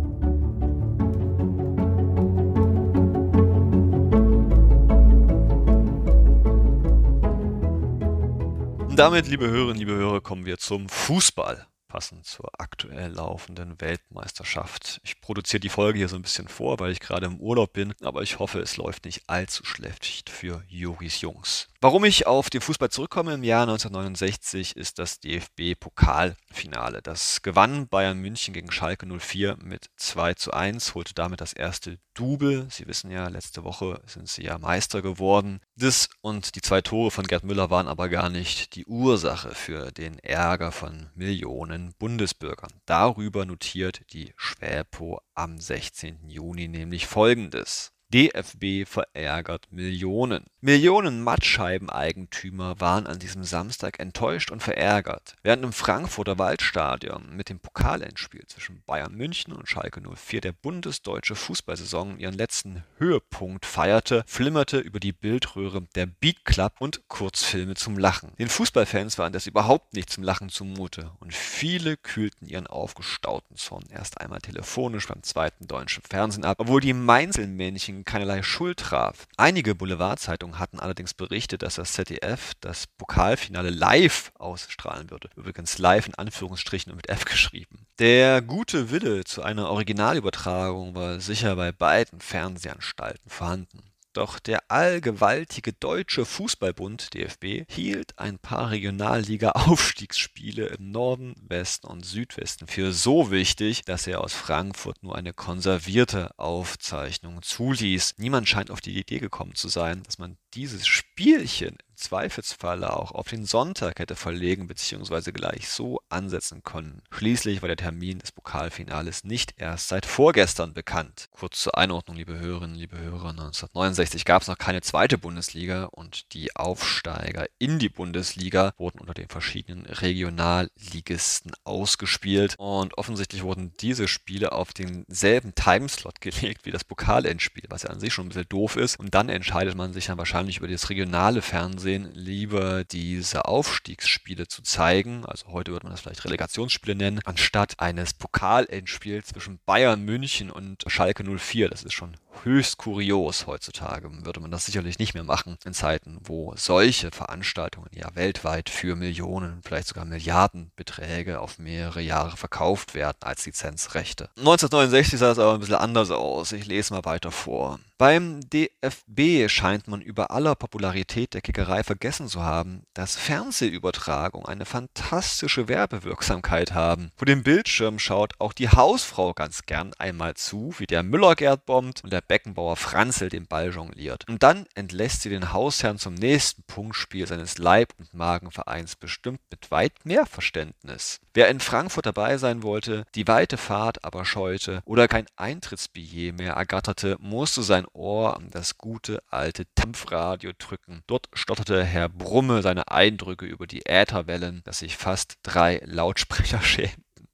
Und 8.90 9.00
damit, 9.00 9.30
liebe 9.30 9.50
Hörerinnen, 9.50 9.78
liebe 9.78 9.94
Hörer, 9.94 10.20
kommen 10.20 10.46
wir 10.46 10.58
zum 10.58 10.90
Fußball 10.90 11.66
passend 11.94 12.26
zur 12.26 12.50
aktuell 12.58 13.12
laufenden 13.12 13.80
Weltmeisterschaft. 13.80 15.00
Ich 15.04 15.22
produziere 15.22 15.60
die 15.60 15.70
Folge 15.70 16.00
hier 16.00 16.10
so 16.10 16.16
ein 16.16 16.24
bisschen 16.24 16.48
vor, 16.48 16.80
weil 16.80 16.92
ich 16.92 17.00
gerade 17.00 17.28
im 17.28 17.40
Urlaub 17.40 17.74
bin, 17.74 17.94
aber 18.02 18.24
ich 18.24 18.40
hoffe, 18.40 18.60
es 18.62 18.78
läuft 18.78 19.06
nicht 19.06 19.30
allzu 19.30 19.64
schlecht 19.64 20.32
für 20.32 20.64
Joris 20.68 21.22
Jungs. 21.22 21.68
Warum 21.84 22.06
ich 22.06 22.28
auf 22.28 22.50
den 22.50 22.62
Fußball 22.62 22.88
zurückkomme 22.88 23.34
im 23.34 23.44
Jahr 23.44 23.64
1969 23.64 24.78
ist 24.78 25.00
das 25.00 25.20
DFB-Pokalfinale. 25.20 27.02
Das 27.02 27.42
gewann 27.42 27.90
Bayern 27.90 28.20
München 28.20 28.54
gegen 28.54 28.72
Schalke 28.72 29.06
04 29.06 29.58
mit 29.62 29.88
2 29.98 30.34
zu 30.36 30.54
1, 30.54 30.96
holte 30.96 31.14
damit 31.14 31.42
das 31.42 31.52
erste 31.52 32.00
Double. 32.14 32.68
Sie 32.70 32.88
wissen 32.88 33.12
ja, 33.12 33.28
letzte 33.28 33.66
Woche 33.66 34.02
sind 34.06 34.30
sie 34.30 34.44
ja 34.44 34.58
Meister 34.60 35.02
geworden. 35.02 35.60
Das 35.76 36.08
und 36.22 36.56
die 36.56 36.62
zwei 36.62 36.80
Tore 36.80 37.12
von 37.12 37.28
Gerd 37.28 37.44
Müller 37.44 37.70
waren 37.70 37.90
aber 37.90 38.08
gar 38.08 38.30
nicht 38.30 38.76
die 38.76 38.86
Ursache 38.86 39.54
für 39.54 39.92
den 39.92 40.20
Ärger 40.20 40.72
von 40.72 41.10
Millionen 41.16 41.94
Bundesbürgern. 42.00 42.72
Darüber 42.86 43.46
notiert 43.46 44.04
die 44.14 44.34
Schwäpo 44.38 45.20
am 45.34 45.60
16. 45.60 46.30
Juni 46.30 46.70
nämlich 46.70 47.08
folgendes. 47.08 47.93
DFB 48.14 48.86
verärgert 48.86 49.72
Millionen. 49.72 50.46
Millionen 50.62 51.24
Mattscheibeneigentümer 51.24 52.80
waren 52.80 53.08
an 53.08 53.18
diesem 53.18 53.44
Samstag 53.44 54.00
enttäuscht 54.00 54.52
und 54.52 54.62
verärgert. 54.62 55.36
Während 55.42 55.64
im 55.64 55.74
Frankfurter 55.74 56.38
Waldstadion 56.38 57.36
mit 57.36 57.50
dem 57.50 57.60
Pokalendspiel 57.60 58.46
zwischen 58.46 58.84
Bayern 58.86 59.16
München 59.16 59.52
und 59.52 59.68
Schalke 59.68 60.00
04 60.00 60.42
der 60.42 60.52
bundesdeutsche 60.52 61.34
Fußballsaison 61.34 62.20
ihren 62.20 62.36
letzten 62.36 62.84
Höhepunkt 63.00 63.66
feierte, 63.66 64.24
flimmerte 64.28 64.78
über 64.78 65.00
die 65.00 65.12
Bildröhre 65.12 65.82
der 65.96 66.06
Beat 66.06 66.46
Club 66.46 66.74
und 66.80 67.08
Kurzfilme 67.08 67.74
zum 67.74 67.98
Lachen. 67.98 68.32
Den 68.38 68.48
Fußballfans 68.48 69.18
waren 69.18 69.34
das 69.34 69.48
überhaupt 69.48 69.96
nicht 69.96 70.12
zum 70.12 70.24
Lachen 70.24 70.50
zumute 70.50 71.12
und 71.20 71.34
viele 71.34 71.98
kühlten 71.98 72.46
ihren 72.46 72.68
aufgestauten 72.68 73.58
Zorn 73.58 73.86
erst 73.90 74.22
einmal 74.22 74.40
telefonisch 74.40 75.08
beim 75.08 75.24
zweiten 75.24 75.68
deutschen 75.68 76.04
Fernsehen 76.08 76.46
ab, 76.46 76.58
obwohl 76.60 76.80
die 76.80 76.94
Mainzelmännchen 76.94 78.03
Keinerlei 78.06 78.44
Schuld 78.44 78.80
traf. 78.80 79.28
Einige 79.38 79.76
Boulevardzeitungen 79.76 80.60
hatten 80.60 80.80
allerdings 80.80 81.14
berichtet, 81.14 81.62
dass 81.62 81.76
das 81.76 81.94
ZDF 81.94 82.54
das 82.60 82.88
Pokalfinale 82.88 83.70
live 83.70 84.32
ausstrahlen 84.38 85.10
würde. 85.12 85.30
Übrigens 85.36 85.78
live 85.78 86.08
in 86.08 86.16
Anführungsstrichen 86.16 86.92
und 86.92 86.98
mit 86.98 87.10
F 87.10 87.26
geschrieben. 87.26 87.86
Der 88.00 88.42
gute 88.42 88.92
Wille 88.92 89.24
zu 89.24 89.44
einer 89.44 89.70
Originalübertragung 89.70 90.96
war 90.96 91.20
sicher 91.20 91.56
bei 91.56 91.72
beiden 91.72 92.20
Fernsehanstalten 92.20 93.30
vorhanden. 93.30 93.93
Doch 94.14 94.38
der 94.38 94.70
allgewaltige 94.70 95.74
Deutsche 95.74 96.24
Fußballbund 96.26 97.16
DFB 97.16 97.66
hielt 97.68 98.20
ein 98.20 98.38
paar 98.38 98.70
Regionalliga-Aufstiegsspiele 98.70 100.68
im 100.68 100.92
Norden, 100.92 101.34
Westen 101.42 101.88
und 101.88 102.06
Südwesten 102.06 102.68
für 102.68 102.94
so 102.94 103.32
wichtig, 103.32 103.86
dass 103.86 104.06
er 104.06 104.22
aus 104.22 104.34
Frankfurt 104.34 105.02
nur 105.02 105.16
eine 105.16 105.34
konservierte 105.34 106.38
Aufzeichnung 106.38 107.42
zuließ. 107.42 108.14
Niemand 108.18 108.48
scheint 108.48 108.70
auf 108.70 108.82
die 108.82 109.00
Idee 109.00 109.18
gekommen 109.18 109.56
zu 109.56 109.68
sein, 109.68 110.04
dass 110.04 110.20
man 110.20 110.38
dieses 110.54 110.86
Spielchen 110.86 111.78
Zweifelsfalle 111.96 112.96
auch 112.96 113.12
auf 113.12 113.28
den 113.28 113.46
Sonntag 113.46 114.00
hätte 114.00 114.16
verlegen 114.16 114.68
bzw. 114.68 115.32
gleich 115.32 115.70
so 115.70 116.02
ansetzen 116.10 116.64
können. 116.64 117.02
Schließlich 117.12 117.62
war 117.62 117.68
der 117.68 117.78
Termin 117.78 118.20
des 118.20 118.32
Pokalfinales 118.32 119.24
nicht 119.24 119.56
erst 119.58 119.88
seit 119.88 120.06
vorgestern 120.06 120.74
bekannt. 120.74 121.30
Kurz 121.32 121.62
zur 121.62 121.78
Einordnung, 121.78 122.18
liebe 122.18 122.38
Hörerinnen, 122.38 122.76
liebe 122.76 122.98
Hörer, 122.98 123.30
1969 123.30 124.26
gab 124.26 124.42
es 124.42 124.48
noch 124.48 124.58
keine 124.58 124.82
zweite 124.82 125.18
Bundesliga 125.18 125.86
und 125.86 126.34
die 126.34 126.56
Aufsteiger 126.56 127.46
in 127.60 127.80
die 127.80 127.90
Bundesliga 127.90 128.74
wurden 128.78 129.00
unter 129.00 129.14
den 129.14 129.30
verschiedenen 129.30 129.86
Regionalligisten 129.86 131.54
ausgespielt 131.64 132.56
und 132.58 132.98
offensichtlich 132.98 133.44
wurden 133.44 133.74
diese 133.80 134.08
Spiele 134.08 134.52
auf 134.52 134.74
denselben 134.74 135.56
Timeslot 135.56 136.22
gelegt 136.22 136.66
wie 136.66 136.72
das 136.72 136.84
Pokalendspiel, 136.84 137.66
was 137.70 137.84
ja 137.84 137.90
an 137.90 138.00
sich 138.00 138.14
schon 138.14 138.26
ein 138.26 138.30
bisschen 138.30 138.50
doof 138.50 138.76
ist 138.76 139.00
und 139.00 139.14
dann 139.14 139.30
entscheidet 139.30 139.76
man 139.76 139.94
sich 139.94 140.08
dann 140.08 140.18
wahrscheinlich 140.18 140.58
über 140.58 140.68
das 140.68 140.90
regionale 140.90 141.42
Fernsehen 141.42 141.93
Fernsehen 141.94 142.12
lieber 142.14 142.84
diese 142.84 143.46
Aufstiegsspiele 143.46 144.48
zu 144.48 144.64
zeigen, 144.64 145.26
also 145.26 145.48
heute 145.50 145.72
würde 145.72 145.86
man 145.86 145.94
das 145.94 146.02
vielleicht 146.02 146.26
Relegationsspiele 146.26 146.96
nennen, 146.96 147.20
anstatt 147.26 147.80
eines 147.80 148.14
Pokalendspiels 148.14 149.28
zwischen 149.28 149.60
Bayern 149.66 150.04
München 150.04 150.50
und 150.50 150.84
Schalke 150.88 151.24
04. 151.24 151.70
Das 151.70 151.84
ist 151.84 151.94
schon 151.94 152.18
höchst 152.44 152.78
kurios 152.78 153.46
heutzutage. 153.46 154.10
Würde 154.26 154.40
man 154.40 154.50
das 154.50 154.66
sicherlich 154.66 154.98
nicht 154.98 155.14
mehr 155.14 155.24
machen 155.24 155.58
in 155.66 155.74
Zeiten, 155.74 156.20
wo 156.24 156.54
solche 156.56 157.12
Veranstaltungen 157.12 157.90
ja 157.94 158.10
weltweit 158.16 158.70
für 158.70 158.96
Millionen, 158.96 159.62
vielleicht 159.64 159.88
sogar 159.88 160.06
Milliardenbeträge 160.06 161.40
auf 161.40 161.60
mehrere 161.60 162.02
Jahre 162.02 162.36
verkauft 162.38 162.96
werden 162.96 163.18
als 163.22 163.46
Lizenzrechte. 163.46 164.30
1969 164.38 165.20
sah 165.20 165.28
das 165.28 165.40
aber 165.40 165.54
ein 165.54 165.60
bisschen 165.60 165.76
anders 165.76 166.10
aus. 166.10 166.52
Ich 166.54 166.66
lese 166.66 166.94
mal 166.94 167.06
weiter 167.06 167.32
vor. 167.32 167.80
Beim 168.00 168.42
DFB 168.50 169.48
scheint 169.50 169.88
man 169.88 170.02
über 170.02 170.32
aller 170.32 170.56
Popularität 170.56 171.36
der 171.36 171.42
Kickerei 171.42 171.84
vergessen 171.84 172.28
zu 172.28 172.42
haben, 172.42 172.84
dass 172.96 173.16
Fernsehübertragungen 173.16 174.48
eine 174.48 174.66
fantastische 174.66 175.68
Werbewirksamkeit 175.68 176.74
haben. 176.74 177.12
Vor 177.16 177.28
dem 177.28 177.44
Bildschirm 177.44 178.00
schaut 178.00 178.34
auch 178.40 178.54
die 178.54 178.70
Hausfrau 178.70 179.34
ganz 179.34 179.68
gern 179.68 179.94
einmal 180.00 180.34
zu, 180.34 180.74
wie 180.80 180.88
der 180.88 181.04
Müllergerd 181.04 181.68
bombt 181.68 182.04
und 182.04 182.12
der 182.12 182.22
Beckenbauer 182.22 182.78
Franzel 182.78 183.30
den 183.30 183.46
Ball 183.46 183.72
jongliert. 183.72 184.28
Und 184.28 184.42
dann 184.42 184.66
entlässt 184.74 185.22
sie 185.22 185.30
den 185.30 185.54
Hausherrn 185.54 186.00
zum 186.00 186.16
nächsten 186.16 186.64
Punktspiel 186.64 187.28
seines 187.28 187.60
Leib- 187.60 187.94
und 188.00 188.14
Magenvereins 188.16 188.96
bestimmt 188.96 189.40
mit 189.52 189.70
weit 189.70 190.04
mehr 190.04 190.26
Verständnis. 190.26 191.20
Wer 191.36 191.50
in 191.50 191.60
Frankfurt 191.60 192.06
dabei 192.06 192.38
sein 192.38 192.62
wollte, 192.62 193.06
die 193.16 193.28
weite 193.28 193.58
Fahrt 193.58 194.04
aber 194.04 194.24
scheute 194.24 194.84
oder 194.86 195.08
kein 195.08 195.26
Eintrittsbillet 195.36 196.38
mehr 196.38 196.54
ergatterte, 196.54 197.18
musste 197.20 197.64
sein 197.64 197.86
Ohr 197.94 198.38
an 198.38 198.50
das 198.52 198.78
gute 198.78 199.24
alte 199.32 199.66
Dampfradio 199.74 200.52
drücken. 200.56 201.02
Dort 201.08 201.30
stotterte 201.34 201.84
Herr 201.84 202.08
Brumme 202.08 202.62
seine 202.62 202.88
Eindrücke 202.90 203.48
über 203.48 203.66
die 203.66 203.84
Ätherwellen, 203.88 204.62
dass 204.66 204.80
sich 204.80 204.96
fast 204.96 205.40
drei 205.42 205.82
Lautsprecher 205.86 206.62
schämten. 206.64 207.28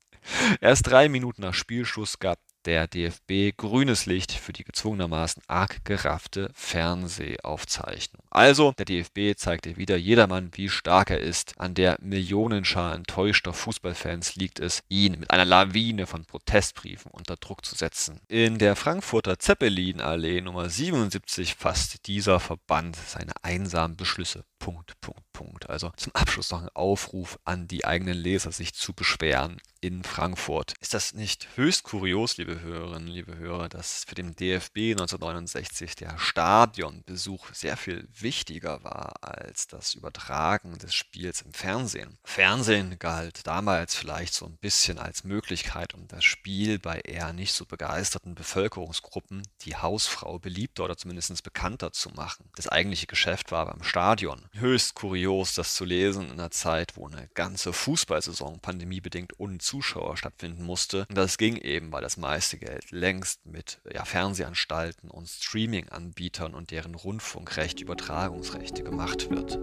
Erst 0.61 0.87
drei 0.87 1.09
Minuten 1.09 1.41
nach 1.41 1.53
Spielschluss 1.53 2.19
gab 2.19 2.39
der 2.65 2.87
DFB 2.87 3.55
grünes 3.57 4.05
Licht 4.05 4.31
für 4.31 4.53
die 4.53 4.63
gezwungenermaßen 4.63 5.43
arg 5.47 5.83
geraffte 5.85 6.49
Fernsehaufzeichnung. 6.53 8.21
Also, 8.29 8.73
der 8.77 8.85
DFB 8.85 9.37
zeigte 9.37 9.77
wieder 9.77 9.97
jedermann, 9.97 10.51
wie 10.53 10.69
stark 10.69 11.09
er 11.09 11.19
ist. 11.19 11.59
An 11.59 11.73
der 11.73 11.97
Millionenschar 12.01 12.95
enttäuschter 12.95 13.53
Fußballfans 13.53 14.35
liegt 14.35 14.59
es, 14.59 14.83
ihn 14.89 15.19
mit 15.19 15.31
einer 15.31 15.45
Lawine 15.45 16.05
von 16.05 16.25
Protestbriefen 16.25 17.11
unter 17.11 17.37
Druck 17.37 17.65
zu 17.65 17.75
setzen. 17.75 18.19
In 18.27 18.57
der 18.57 18.75
Frankfurter 18.75 19.39
Zeppelinallee 19.39 20.41
Nummer 20.41 20.69
77 20.69 21.55
fasst 21.55 22.07
dieser 22.07 22.39
Verband 22.39 22.95
seine 22.95 23.33
einsamen 23.41 23.97
Beschlüsse. 23.97 24.43
Punkt, 24.59 24.99
Punkt, 25.01 25.23
Punkt. 25.33 25.69
Also 25.69 25.91
zum 25.95 26.13
Abschluss 26.13 26.51
noch 26.51 26.61
ein 26.61 26.69
Aufruf 26.73 27.39
an 27.45 27.67
die 27.67 27.85
eigenen 27.85 28.17
Leser, 28.17 28.51
sich 28.51 28.73
zu 28.73 28.93
beschweren 28.93 29.59
in 29.81 30.03
Frankfurt. 30.03 30.73
Ist 30.81 30.93
das 30.93 31.13
nicht 31.13 31.47
höchst 31.55 31.83
kurios, 31.83 32.37
liebe 32.37 32.59
Hörerinnen, 32.59 33.07
liebe 33.07 33.37
Hörer, 33.37 33.69
dass 33.69 34.03
für 34.03 34.15
den 34.15 34.35
DFB 34.35 34.91
1969 34.91 35.95
der 35.95 36.17
Stadionbesuch 36.17 37.53
sehr 37.53 37.77
viel 37.77 38.07
wichtiger 38.13 38.83
war 38.83 39.23
als 39.23 39.67
das 39.67 39.93
Übertragen 39.93 40.77
des 40.77 40.93
Spiels 40.93 41.41
im 41.41 41.53
Fernsehen? 41.53 42.17
Fernsehen 42.25 42.99
galt 42.99 43.47
damals 43.47 43.95
vielleicht 43.95 44.33
so 44.33 44.45
ein 44.45 44.57
bisschen 44.57 44.99
als 44.99 45.23
Möglichkeit, 45.23 45.93
um 45.93 46.07
das 46.07 46.25
Spiel 46.25 46.79
bei 46.79 46.99
eher 46.99 47.31
nicht 47.31 47.53
so 47.53 47.65
begeisterten 47.65 48.35
Bevölkerungsgruppen, 48.35 49.43
die 49.61 49.77
Hausfrau 49.77 50.39
beliebter 50.39 50.83
oder 50.83 50.97
zumindest 50.97 51.43
bekannter 51.43 51.91
zu 51.93 52.09
machen. 52.09 52.49
Das 52.55 52.67
eigentliche 52.67 53.07
Geschäft 53.07 53.51
war 53.51 53.65
beim 53.65 53.83
Stadion. 53.83 54.48
Höchst 54.53 54.95
kurios, 54.95 55.53
das 55.53 55.75
zu 55.75 55.85
lesen 55.85 56.25
in 56.25 56.31
einer 56.31 56.51
Zeit, 56.51 56.97
wo 56.97 57.07
eine 57.07 57.29
ganze 57.33 57.71
Fußballsaison 57.71 58.59
pandemiebedingt 58.59 59.39
ohne 59.39 59.59
Zuschauer 59.59 60.17
stattfinden 60.17 60.63
musste. 60.63 61.05
Und 61.09 61.17
das 61.17 61.37
ging 61.37 61.55
eben, 61.57 61.91
weil 61.91 62.01
das 62.01 62.17
meiste 62.17 62.57
Geld 62.57 62.91
längst 62.91 63.45
mit 63.45 63.79
ja, 63.93 64.05
Fernsehanstalten 64.05 65.09
und 65.09 65.29
Streaming-Anbietern 65.29 66.53
und 66.53 66.71
deren 66.71 66.95
Rundfunkrecht, 66.95 67.79
Übertragungsrechte 67.79 68.83
gemacht 68.83 69.29
wird. 69.29 69.55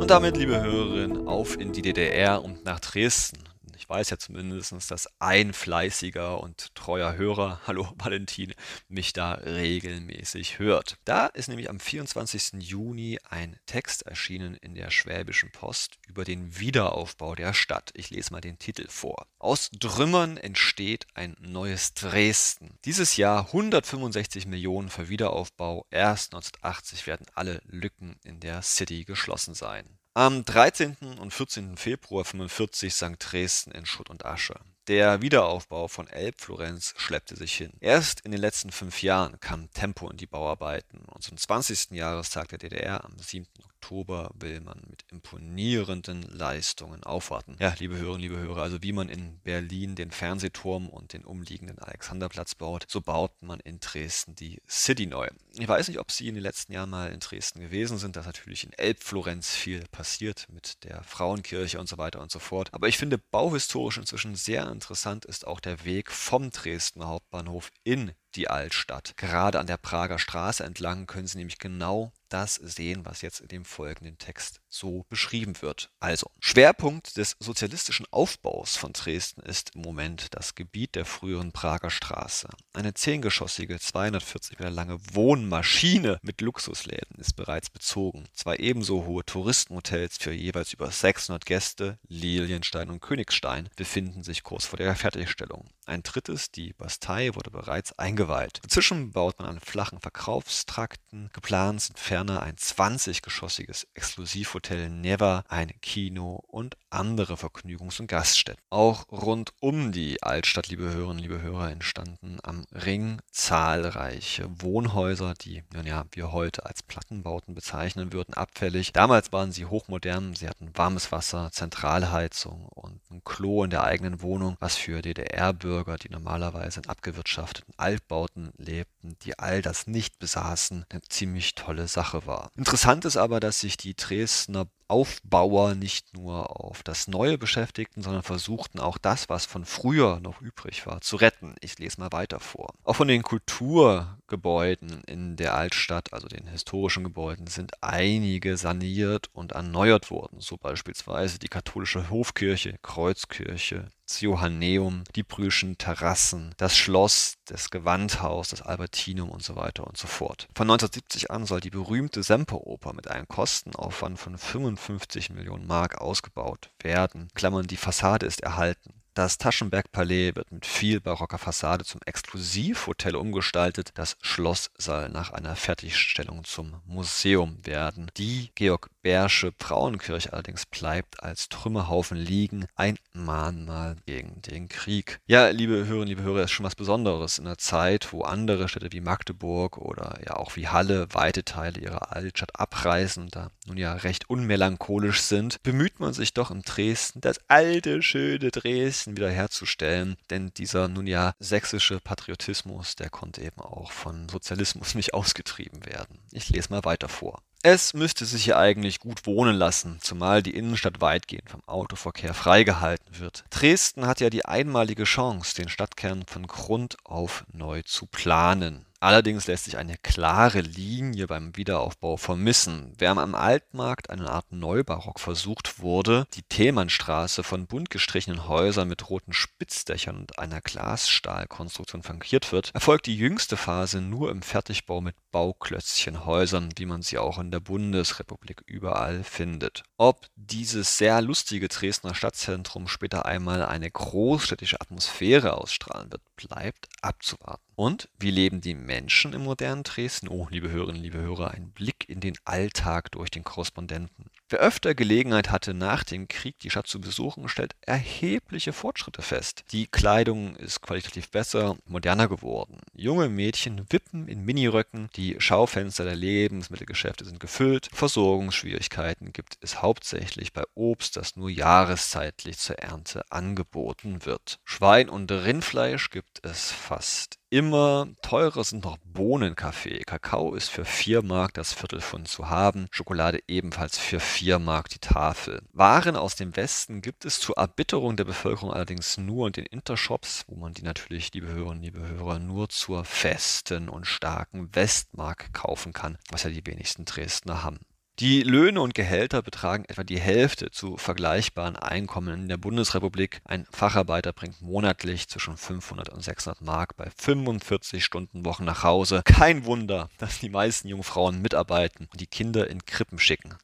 Und 0.00 0.10
damit, 0.10 0.36
liebe 0.36 0.60
Hörerinnen, 0.60 1.28
auf 1.28 1.60
in 1.60 1.72
die 1.72 1.82
DDR 1.82 2.42
und 2.42 2.64
nach 2.64 2.80
Dresden 2.80 3.51
weiß 3.88 4.10
ja 4.10 4.18
zumindest, 4.18 4.72
dass 4.90 5.08
ein 5.18 5.52
fleißiger 5.52 6.40
und 6.40 6.74
treuer 6.74 7.14
Hörer, 7.16 7.60
hallo 7.66 7.92
Valentin, 7.96 8.54
mich 8.88 9.12
da 9.12 9.32
regelmäßig 9.32 10.58
hört. 10.58 10.96
Da 11.04 11.26
ist 11.26 11.48
nämlich 11.48 11.70
am 11.70 11.80
24. 11.80 12.54
Juni 12.58 13.18
ein 13.28 13.56
Text 13.66 14.02
erschienen 14.02 14.54
in 14.54 14.74
der 14.74 14.90
Schwäbischen 14.90 15.50
Post 15.52 15.98
über 16.06 16.24
den 16.24 16.58
Wiederaufbau 16.58 17.34
der 17.34 17.54
Stadt. 17.54 17.90
Ich 17.94 18.10
lese 18.10 18.32
mal 18.32 18.40
den 18.40 18.58
Titel 18.58 18.86
vor. 18.88 19.26
Aus 19.38 19.70
Trümmern 19.78 20.36
entsteht 20.36 21.06
ein 21.14 21.36
neues 21.40 21.94
Dresden. 21.94 22.78
Dieses 22.84 23.16
Jahr 23.16 23.46
165 23.46 24.46
Millionen 24.46 24.88
für 24.88 25.08
Wiederaufbau. 25.08 25.86
Erst 25.90 26.34
1980 26.34 27.06
werden 27.06 27.26
alle 27.34 27.60
Lücken 27.66 28.16
in 28.24 28.40
der 28.40 28.62
City 28.62 29.04
geschlossen 29.04 29.54
sein. 29.54 29.98
Am 30.14 30.44
13. 30.44 31.18
und 31.20 31.32
14. 31.32 31.78
Februar 31.78 32.26
45 32.26 32.94
sank 32.94 33.18
Dresden 33.18 33.70
in 33.70 33.86
Schutt 33.86 34.10
und 34.10 34.26
Asche. 34.26 34.60
Der 34.86 35.22
Wiederaufbau 35.22 35.88
von 35.88 36.06
Elbflorenz 36.06 36.92
schleppte 36.98 37.34
sich 37.34 37.54
hin. 37.54 37.72
Erst 37.80 38.20
in 38.20 38.30
den 38.30 38.40
letzten 38.42 38.72
fünf 38.72 39.02
Jahren 39.02 39.40
kam 39.40 39.72
Tempo 39.72 40.10
in 40.10 40.18
die 40.18 40.26
Bauarbeiten 40.26 41.06
und 41.06 41.24
zum 41.24 41.38
20. 41.38 41.92
Jahrestag 41.92 42.48
der 42.48 42.58
DDR 42.58 43.02
am 43.06 43.18
7. 43.18 43.46
Oktober 43.82 44.30
will 44.38 44.60
man 44.60 44.80
mit 44.88 45.04
imponierenden 45.10 46.22
Leistungen 46.22 47.02
aufwarten. 47.02 47.56
Ja, 47.58 47.74
liebe 47.80 47.96
Hörerinnen, 47.96 48.20
liebe 48.20 48.38
Hörer, 48.38 48.62
also 48.62 48.80
wie 48.80 48.92
man 48.92 49.08
in 49.08 49.40
Berlin 49.40 49.96
den 49.96 50.12
Fernsehturm 50.12 50.88
und 50.88 51.12
den 51.12 51.24
umliegenden 51.24 51.80
Alexanderplatz 51.80 52.54
baut, 52.54 52.84
so 52.88 53.00
baut 53.00 53.42
man 53.42 53.58
in 53.58 53.80
Dresden 53.80 54.36
die 54.36 54.62
City 54.68 55.06
neu. 55.06 55.28
Ich 55.54 55.66
weiß 55.66 55.88
nicht, 55.88 55.98
ob 55.98 56.12
Sie 56.12 56.28
in 56.28 56.34
den 56.34 56.44
letzten 56.44 56.72
Jahren 56.72 56.90
mal 56.90 57.10
in 57.10 57.18
Dresden 57.18 57.58
gewesen 57.58 57.98
sind. 57.98 58.14
Da 58.14 58.20
ist 58.20 58.26
natürlich 58.26 58.62
in 58.62 58.72
Elbflorenz 58.72 59.50
viel 59.50 59.84
passiert 59.90 60.46
mit 60.48 60.84
der 60.84 61.02
Frauenkirche 61.02 61.80
und 61.80 61.88
so 61.88 61.98
weiter 61.98 62.20
und 62.20 62.30
so 62.30 62.38
fort. 62.38 62.68
Aber 62.72 62.86
ich 62.86 62.98
finde 62.98 63.18
bauhistorisch 63.18 63.98
inzwischen 63.98 64.36
sehr 64.36 64.70
interessant 64.70 65.24
ist 65.24 65.44
auch 65.44 65.58
der 65.58 65.84
Weg 65.84 66.12
vom 66.12 66.52
Dresdner 66.52 67.08
Hauptbahnhof 67.08 67.72
in 67.82 68.12
die 68.36 68.48
Altstadt. 68.48 69.14
Gerade 69.16 69.58
an 69.58 69.66
der 69.66 69.76
Prager 69.76 70.18
Straße 70.18 70.64
entlang 70.64 71.06
können 71.06 71.26
Sie 71.26 71.38
nämlich 71.38 71.58
genau 71.58 72.12
das 72.32 72.54
sehen, 72.54 73.04
was 73.04 73.22
jetzt 73.22 73.40
in 73.40 73.48
dem 73.48 73.64
folgenden 73.64 74.18
Text 74.18 74.60
so 74.68 75.04
beschrieben 75.08 75.60
wird. 75.60 75.90
Also, 76.00 76.30
Schwerpunkt 76.40 77.16
des 77.16 77.36
sozialistischen 77.40 78.06
Aufbaus 78.10 78.76
von 78.76 78.92
Dresden 78.92 79.42
ist 79.42 79.74
im 79.74 79.82
Moment 79.82 80.28
das 80.34 80.54
Gebiet 80.54 80.94
der 80.94 81.04
früheren 81.04 81.52
Prager 81.52 81.90
Straße. 81.90 82.48
Eine 82.72 82.94
zehngeschossige, 82.94 83.78
240 83.78 84.58
Meter 84.58 84.70
lange 84.70 84.98
Wohnmaschine 85.12 86.18
mit 86.22 86.40
Luxusläden 86.40 87.18
ist 87.18 87.34
bereits 87.34 87.70
bezogen. 87.70 88.24
Zwei 88.32 88.56
ebenso 88.56 89.04
hohe 89.04 89.24
Touristenhotels 89.24 90.16
für 90.18 90.32
jeweils 90.32 90.72
über 90.72 90.90
600 90.90 91.44
Gäste, 91.44 91.98
Lilienstein 92.08 92.90
und 92.90 93.00
Königstein, 93.00 93.68
befinden 93.76 94.22
sich 94.22 94.42
kurz 94.42 94.66
vor 94.66 94.78
der 94.78 94.96
Fertigstellung. 94.96 95.68
Ein 95.84 96.04
drittes, 96.04 96.52
die 96.52 96.72
Bastei, 96.74 97.34
wurde 97.34 97.50
bereits 97.50 97.98
eingeweiht. 97.98 98.60
Inzwischen 98.62 99.10
baut 99.10 99.38
man 99.40 99.48
an 99.48 99.60
flachen 99.60 99.98
Verkaufstrakten. 99.98 101.28
Geplant 101.32 101.80
sind 101.80 101.98
ferner 101.98 102.42
ein 102.42 102.54
20-geschossiges 102.54 103.88
Exklusivhotel 103.94 104.88
Never, 104.88 105.44
ein 105.48 105.72
Kino 105.80 106.44
und 106.46 106.76
andere 106.90 107.34
Vergnügungs- 107.34 108.00
und 108.00 108.06
Gaststätten. 108.06 108.62
Auch 108.70 109.08
rund 109.10 109.52
um 109.58 109.90
die 109.90 110.22
Altstadt, 110.22 110.68
liebe 110.68 110.84
Hörerinnen, 110.84 111.18
liebe 111.18 111.42
Hörer, 111.42 111.70
entstanden 111.70 112.38
am 112.44 112.64
Ring 112.70 113.20
zahlreiche 113.32 114.48
Wohnhäuser, 114.62 115.34
die 115.34 115.64
ja, 115.84 116.04
wir 116.12 116.30
heute 116.30 116.64
als 116.64 116.84
Plattenbauten 116.84 117.56
bezeichnen 117.56 118.12
würden, 118.12 118.34
abfällig. 118.34 118.92
Damals 118.92 119.32
waren 119.32 119.50
sie 119.50 119.66
hochmodern, 119.66 120.34
sie 120.36 120.48
hatten 120.48 120.70
warmes 120.74 121.10
Wasser, 121.10 121.50
Zentralheizung 121.50 122.66
und 122.66 123.00
ein 123.10 123.24
Klo 123.24 123.64
in 123.64 123.70
der 123.70 123.82
eigenen 123.82 124.22
Wohnung, 124.22 124.56
was 124.60 124.76
für 124.76 125.02
DDR-Bürger, 125.02 125.71
die 125.80 126.10
normalerweise 126.10 126.80
in 126.80 126.88
abgewirtschafteten 126.88 127.74
Altbauten 127.76 128.52
lebten, 128.56 129.16
die 129.22 129.38
all 129.38 129.62
das 129.62 129.86
nicht 129.86 130.18
besaßen, 130.18 130.86
eine 130.88 131.02
ziemlich 131.02 131.54
tolle 131.54 131.88
Sache 131.88 132.26
war. 132.26 132.50
Interessant 132.56 133.04
ist 133.04 133.16
aber, 133.16 133.40
dass 133.40 133.60
sich 133.60 133.76
die 133.76 133.94
Dresdner 133.94 134.66
Aufbauer 134.88 135.74
nicht 135.74 136.14
nur 136.14 136.64
auf 136.64 136.82
das 136.82 137.08
Neue 137.08 137.38
beschäftigten, 137.38 138.02
sondern 138.02 138.22
versuchten 138.22 138.80
auch 138.80 138.98
das, 138.98 139.28
was 139.28 139.46
von 139.46 139.64
früher 139.64 140.20
noch 140.20 140.40
übrig 140.40 140.86
war, 140.86 141.00
zu 141.00 141.16
retten. 141.16 141.54
Ich 141.60 141.78
lese 141.78 142.00
mal 142.00 142.12
weiter 142.12 142.40
vor. 142.40 142.74
Auch 142.84 142.96
von 142.96 143.08
den 143.08 143.22
Kulturgebäuden 143.22 145.02
in 145.04 145.36
der 145.36 145.54
Altstadt, 145.54 146.12
also 146.12 146.28
den 146.28 146.46
historischen 146.46 147.04
Gebäuden, 147.04 147.46
sind 147.46 147.72
einige 147.80 148.56
saniert 148.56 149.28
und 149.32 149.52
erneuert 149.52 150.10
worden. 150.10 150.40
So 150.40 150.56
beispielsweise 150.56 151.38
die 151.38 151.48
katholische 151.48 152.10
Hofkirche, 152.10 152.76
Kreuzkirche, 152.82 153.88
das 154.06 154.20
Johanneum, 154.20 155.04
die 155.16 155.22
Brüschen 155.22 155.78
Terrassen, 155.78 156.54
das 156.58 156.76
Schloss, 156.76 157.36
das 157.46 157.70
Gewandhaus, 157.70 158.48
das 158.48 158.60
Albertinum 158.60 159.30
und 159.30 159.42
so 159.42 159.56
weiter 159.56 159.86
und 159.86 159.96
so 159.96 160.06
fort. 160.06 160.48
Von 160.54 160.70
1970 160.70 161.30
an 161.30 161.46
soll 161.46 161.60
die 161.60 161.70
berühmte 161.70 162.22
Semperoper 162.22 162.92
mit 162.92 163.08
einem 163.08 163.26
Kostenaufwand 163.26 164.18
von 164.18 164.36
55 164.82 165.30
Millionen 165.30 165.66
Mark 165.66 166.00
ausgebaut 166.00 166.70
werden. 166.80 167.28
Klammern, 167.34 167.66
die 167.66 167.76
Fassade 167.76 168.26
ist 168.26 168.42
erhalten. 168.42 168.94
Das 169.14 169.36
Taschenberg-Palais 169.36 170.34
wird 170.36 170.52
mit 170.52 170.64
viel 170.64 170.98
barocker 170.98 171.36
Fassade 171.36 171.84
zum 171.84 172.00
Exklusivhotel 172.06 173.14
umgestaltet. 173.14 173.90
Das 173.94 174.16
Schloss 174.22 174.70
soll 174.78 175.10
nach 175.10 175.30
einer 175.30 175.54
Fertigstellung 175.54 176.44
zum 176.44 176.80
Museum 176.86 177.58
werden. 177.64 178.10
Die 178.16 178.50
Georg 178.54 178.88
Bärsche 179.02 179.52
Frauenkirche 179.58 180.32
allerdings 180.32 180.64
bleibt 180.66 181.22
als 181.22 181.48
Trümmerhaufen 181.48 182.16
liegen, 182.16 182.66
ein 182.76 182.98
Mahnmal 183.12 183.96
gegen 184.06 184.40
den 184.42 184.68
Krieg. 184.68 185.20
Ja, 185.26 185.48
liebe 185.48 185.86
Hörerinnen, 185.86 186.08
liebe 186.08 186.22
Hörer, 186.22 186.44
ist 186.44 186.52
schon 186.52 186.66
was 186.66 186.76
Besonderes 186.76 187.38
in 187.38 187.46
einer 187.46 187.58
Zeit, 187.58 188.12
wo 188.12 188.22
andere 188.22 188.68
Städte 188.68 188.92
wie 188.92 189.00
Magdeburg 189.00 189.78
oder 189.78 190.20
ja 190.24 190.36
auch 190.36 190.56
wie 190.56 190.68
Halle 190.68 191.08
weite 191.12 191.44
Teile 191.44 191.80
ihrer 191.80 192.12
Altstadt 192.12 192.58
abreißen 192.58 193.24
und 193.24 193.36
da 193.36 193.50
nun 193.66 193.76
ja 193.76 193.92
recht 193.94 194.30
unmelancholisch 194.30 195.20
sind, 195.20 195.62
bemüht 195.62 195.98
man 195.98 196.12
sich 196.12 196.32
doch 196.32 196.50
in 196.50 196.62
Dresden 196.62 197.20
das 197.20 197.40
alte, 197.48 198.02
schöne 198.02 198.50
Dresden 198.50 199.16
wiederherzustellen, 199.16 200.16
denn 200.30 200.52
dieser 200.54 200.88
nun 200.88 201.06
ja 201.06 201.34
sächsische 201.40 202.00
Patriotismus, 202.00 202.96
der 202.96 203.10
konnte 203.10 203.42
eben 203.42 203.60
auch 203.60 203.90
von 203.90 204.28
Sozialismus 204.28 204.94
nicht 204.94 205.14
ausgetrieben 205.14 205.84
werden. 205.86 206.18
Ich 206.30 206.48
lese 206.50 206.70
mal 206.70 206.84
weiter 206.84 207.08
vor. 207.08 207.42
Es 207.64 207.94
müsste 207.94 208.26
sich 208.26 208.42
hier 208.42 208.58
eigentlich 208.58 208.98
gut 208.98 209.24
wohnen 209.24 209.54
lassen, 209.54 209.98
zumal 210.00 210.42
die 210.42 210.56
Innenstadt 210.56 211.00
weitgehend 211.00 211.48
vom 211.48 211.62
Autoverkehr 211.66 212.34
freigehalten 212.34 213.20
wird. 213.20 213.44
Dresden 213.50 214.08
hat 214.08 214.20
ja 214.20 214.30
die 214.30 214.44
einmalige 214.44 215.04
Chance, 215.04 215.54
den 215.54 215.68
Stadtkern 215.68 216.24
von 216.26 216.48
Grund 216.48 216.96
auf 217.04 217.44
neu 217.52 217.82
zu 217.82 218.06
planen. 218.06 218.84
Allerdings 219.02 219.48
lässt 219.48 219.64
sich 219.64 219.78
eine 219.78 219.96
klare 219.96 220.60
Linie 220.60 221.26
beim 221.26 221.56
Wiederaufbau 221.56 222.16
vermissen. 222.16 222.94
Während 222.98 223.18
am 223.18 223.34
Altmarkt 223.34 224.10
eine 224.10 224.30
Art 224.30 224.52
Neubarock 224.52 225.18
versucht 225.18 225.80
wurde, 225.80 226.28
die 226.34 226.44
Thälmannstraße 226.44 227.42
von 227.42 227.66
bunt 227.66 227.90
gestrichenen 227.90 228.46
Häusern 228.46 228.86
mit 228.86 229.10
roten 229.10 229.32
Spitzdächern 229.32 230.18
und 230.18 230.38
einer 230.38 230.60
Glasstahlkonstruktion 230.60 232.04
flankiert 232.04 232.52
wird, 232.52 232.70
erfolgt 232.74 233.06
die 233.06 233.16
jüngste 233.16 233.56
Phase 233.56 234.00
nur 234.00 234.30
im 234.30 234.40
Fertigbau 234.40 235.00
mit 235.00 235.16
Bauklötzchenhäusern, 235.32 236.68
wie 236.76 236.86
man 236.86 237.02
sie 237.02 237.18
auch 237.18 237.40
in 237.40 237.50
der 237.50 237.58
Bundesrepublik 237.58 238.62
überall 238.66 239.24
findet. 239.24 239.82
Ob 239.96 240.28
dieses 240.36 240.96
sehr 240.96 241.20
lustige 241.22 241.66
Dresdner 241.66 242.14
Stadtzentrum 242.14 242.86
später 242.86 243.26
einmal 243.26 243.64
eine 243.64 243.90
großstädtische 243.90 244.80
Atmosphäre 244.80 245.54
ausstrahlen 245.54 246.12
wird, 246.12 246.22
bleibt 246.36 246.88
abzuwarten. 247.00 247.71
Und 247.74 248.08
wie 248.18 248.30
leben 248.30 248.60
die 248.60 248.74
Menschen 248.74 249.32
im 249.32 249.44
modernen 249.44 249.82
Dresden? 249.82 250.28
Oh, 250.28 250.46
liebe 250.50 250.70
Hörerinnen, 250.70 251.02
liebe 251.02 251.18
Hörer, 251.18 251.52
ein 251.52 251.70
Blick 251.70 252.08
in 252.08 252.20
den 252.20 252.34
Alltag 252.44 253.10
durch 253.12 253.30
den 253.30 253.44
Korrespondenten. 253.44 254.26
Wer 254.52 254.60
öfter 254.60 254.94
Gelegenheit 254.94 255.50
hatte, 255.50 255.72
nach 255.72 256.04
dem 256.04 256.28
Krieg 256.28 256.58
die 256.58 256.68
Stadt 256.68 256.86
zu 256.86 257.00
besuchen, 257.00 257.48
stellt 257.48 257.74
erhebliche 257.80 258.74
Fortschritte 258.74 259.22
fest. 259.22 259.64
Die 259.72 259.86
Kleidung 259.86 260.56
ist 260.56 260.82
qualitativ 260.82 261.30
besser, 261.30 261.78
moderner 261.86 262.28
geworden. 262.28 262.78
Junge 262.92 263.30
Mädchen 263.30 263.86
wippen 263.90 264.28
in 264.28 264.44
Miniröcken, 264.44 265.08
die 265.16 265.36
Schaufenster 265.38 266.04
der 266.04 266.16
Lebensmittelgeschäfte 266.16 267.24
sind 267.24 267.40
gefüllt, 267.40 267.88
Versorgungsschwierigkeiten 267.94 269.32
gibt 269.32 269.56
es 269.62 269.80
hauptsächlich 269.80 270.52
bei 270.52 270.64
Obst, 270.74 271.16
das 271.16 271.36
nur 271.36 271.48
jahreszeitlich 271.48 272.58
zur 272.58 272.78
Ernte 272.78 273.24
angeboten 273.30 274.26
wird. 274.26 274.60
Schwein- 274.64 275.08
und 275.08 275.32
Rindfleisch 275.32 276.10
gibt 276.10 276.44
es 276.44 276.70
fast 276.70 277.38
immer. 277.52 278.08
Teurer 278.22 278.64
sind 278.64 278.84
noch 278.84 278.96
Bohnenkaffee. 279.04 280.00
Kakao 280.06 280.54
ist 280.54 280.68
für 280.68 280.86
4 280.86 281.22
Mark 281.22 281.54
das 281.54 281.74
Viertelpfund 281.74 282.26
zu 282.26 282.48
haben, 282.48 282.86
Schokolade 282.90 283.40
ebenfalls 283.46 283.98
für 283.98 284.20
4 284.20 284.58
Mark 284.58 284.88
die 284.88 284.98
Tafel. 284.98 285.60
Waren 285.72 286.16
aus 286.16 286.34
dem 286.34 286.56
Westen 286.56 287.02
gibt 287.02 287.26
es 287.26 287.38
zur 287.38 287.58
Erbitterung 287.58 288.16
der 288.16 288.24
Bevölkerung 288.24 288.72
allerdings 288.72 289.18
nur 289.18 289.48
in 289.48 289.52
den 289.52 289.66
Intershops, 289.66 290.44
wo 290.48 290.56
man 290.56 290.72
die 290.72 290.82
natürlich, 290.82 291.34
liebe 291.34 291.48
Hörerinnen, 291.48 291.82
liebe 291.82 292.00
Hörer, 292.00 292.38
nur 292.38 292.70
zur 292.70 293.04
festen 293.04 293.90
und 293.90 294.06
starken 294.06 294.74
Westmark 294.74 295.52
kaufen 295.52 295.92
kann, 295.92 296.16
was 296.30 296.44
ja 296.44 296.50
die 296.50 296.66
wenigsten 296.66 297.04
Dresdner 297.04 297.62
haben. 297.62 297.80
Die 298.18 298.42
Löhne 298.42 298.82
und 298.82 298.94
Gehälter 298.94 299.40
betragen 299.40 299.84
etwa 299.88 300.04
die 300.04 300.20
Hälfte 300.20 300.70
zu 300.70 300.98
vergleichbaren 300.98 301.76
Einkommen 301.76 302.42
in 302.42 302.48
der 302.48 302.58
Bundesrepublik. 302.58 303.40
Ein 303.44 303.66
Facharbeiter 303.70 304.34
bringt 304.34 304.60
monatlich 304.60 305.28
zwischen 305.28 305.56
500 305.56 306.10
und 306.10 306.22
600 306.22 306.60
Mark 306.60 306.94
bei 306.96 307.08
45 307.16 308.04
Stunden 308.04 308.44
Wochen 308.44 308.64
nach 308.64 308.82
Hause. 308.82 309.22
Kein 309.24 309.64
Wunder, 309.64 310.10
dass 310.18 310.38
die 310.38 310.50
meisten 310.50 310.88
Jungfrauen 310.88 311.40
mitarbeiten 311.40 312.06
und 312.12 312.20
die 312.20 312.26
Kinder 312.26 312.68
in 312.68 312.84
Krippen 312.84 313.18
schicken. 313.18 313.54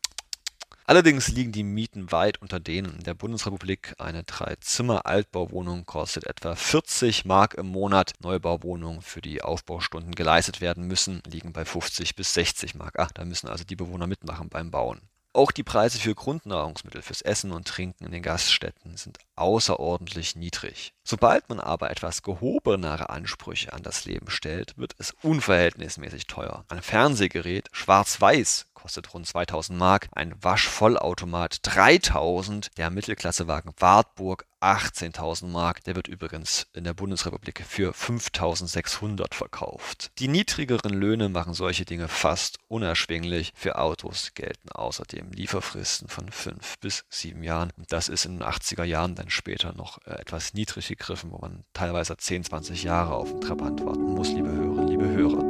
Allerdings 0.89 1.29
liegen 1.29 1.53
die 1.53 1.65
Mieten 1.65 2.13
weit 2.13 2.41
unter 2.41 2.61
denen 2.61 2.97
in 2.97 3.05
der 3.05 3.13
Bundesrepublik. 3.13 3.95
Eine 3.99 4.25
Drei-Zimmer-Altbauwohnung 4.25 5.85
kostet 5.85 6.25
etwa 6.25 6.55
40 6.55 7.27
Mark 7.27 7.53
im 7.53 7.67
Monat. 7.67 8.15
Neubauwohnungen, 8.21 9.03
für 9.03 9.21
die 9.21 9.43
Aufbaustunden 9.43 10.15
geleistet 10.15 10.63
werden 10.63 10.87
müssen, 10.87 11.21
liegen 11.27 11.53
bei 11.53 11.67
50 11.67 12.17
bis 12.17 12.33
60 12.33 12.75
Mark. 12.75 12.95
Ach, 12.99 13.13
da 13.13 13.27
müssen 13.27 13.49
also 13.49 13.65
die 13.65 13.77
Bewohner 13.77 14.07
mitmachen 14.07 14.49
beim 14.49 14.71
Bauen. 14.71 15.03
Auch 15.35 15.53
die 15.53 15.63
Preise 15.63 15.99
für 15.99 16.15
Grundnahrungsmittel, 16.15 17.03
fürs 17.03 17.21
Essen 17.21 17.53
und 17.53 17.69
Trinken 17.69 18.07
in 18.07 18.13
den 18.13 18.23
Gaststätten 18.23 18.97
sind 18.97 19.19
außerordentlich 19.37 20.37
niedrig. 20.37 20.95
Sobald 21.05 21.51
man 21.51 21.61
aber 21.61 21.91
etwas 21.91 22.23
gehobenere 22.23 23.11
Ansprüche 23.11 23.75
an 23.75 23.83
das 23.83 24.07
Leben 24.07 24.31
stellt, 24.31 24.79
wird 24.79 24.95
es 24.97 25.15
unverhältnismäßig 25.23 26.29
teuer. 26.29 26.65
Ein 26.69 26.81
Fernsehgerät, 26.81 27.69
schwarz-weiß, 27.73 28.68
kostet 28.79 29.13
rund 29.13 29.27
2000 29.27 29.77
Mark, 29.77 30.09
ein 30.13 30.35
Waschvollautomat 30.41 31.59
3000, 31.63 32.71
der 32.77 32.91
Mittelklassewagen 32.91 33.73
Wartburg 33.79 34.47
18.000 34.61 35.47
Mark. 35.47 35.83
Der 35.85 35.97
wird 35.97 36.09
übrigens 36.09 36.67
in 36.73 36.85
der 36.85 36.95
Bundesrepublik 36.95 37.65
für 37.67 37.93
5.600 37.93 39.35
verkauft. 39.35 40.11
Die 40.19 40.29
niedrigeren 40.29 40.93
Löhne 40.93 41.29
machen 41.29 41.55
solche 41.55 41.85
Dinge 41.85 42.09
fast 42.09 42.59
unerschwinglich. 42.69 43.53
Für 43.55 43.79
Autos 43.79 44.33
gelten 44.35 44.71
außerdem 44.71 45.33
Lieferfristen 45.33 46.09
von 46.09 46.31
5 46.31 46.79
bis 46.81 47.05
7 47.09 47.43
Jahren. 47.43 47.73
Und 47.77 47.93
das 47.93 48.09
ist 48.09 48.27
in 48.27 48.39
den 48.39 48.49
80er 48.49 48.85
Jahren 48.85 49.15
dann 49.15 49.31
später 49.31 49.75
noch 49.75 49.99
äh, 50.07 50.13
etwas 50.21 50.55
niedrig 50.55 50.89
gegriffen, 50.89 51.31
wo 51.33 51.39
man 51.39 51.65
teilweise 51.73 52.17
10, 52.17 52.45
20 52.45 52.85
Jahre 52.85 53.15
auf 53.15 53.31
den 53.31 53.41
Trabant 53.41 53.85
warten 53.85 54.15
muss, 54.15 54.29
liebe 54.29 54.49
Hörerinnen, 54.49 54.89
liebe 54.89 55.09
Hörer. 55.09 55.48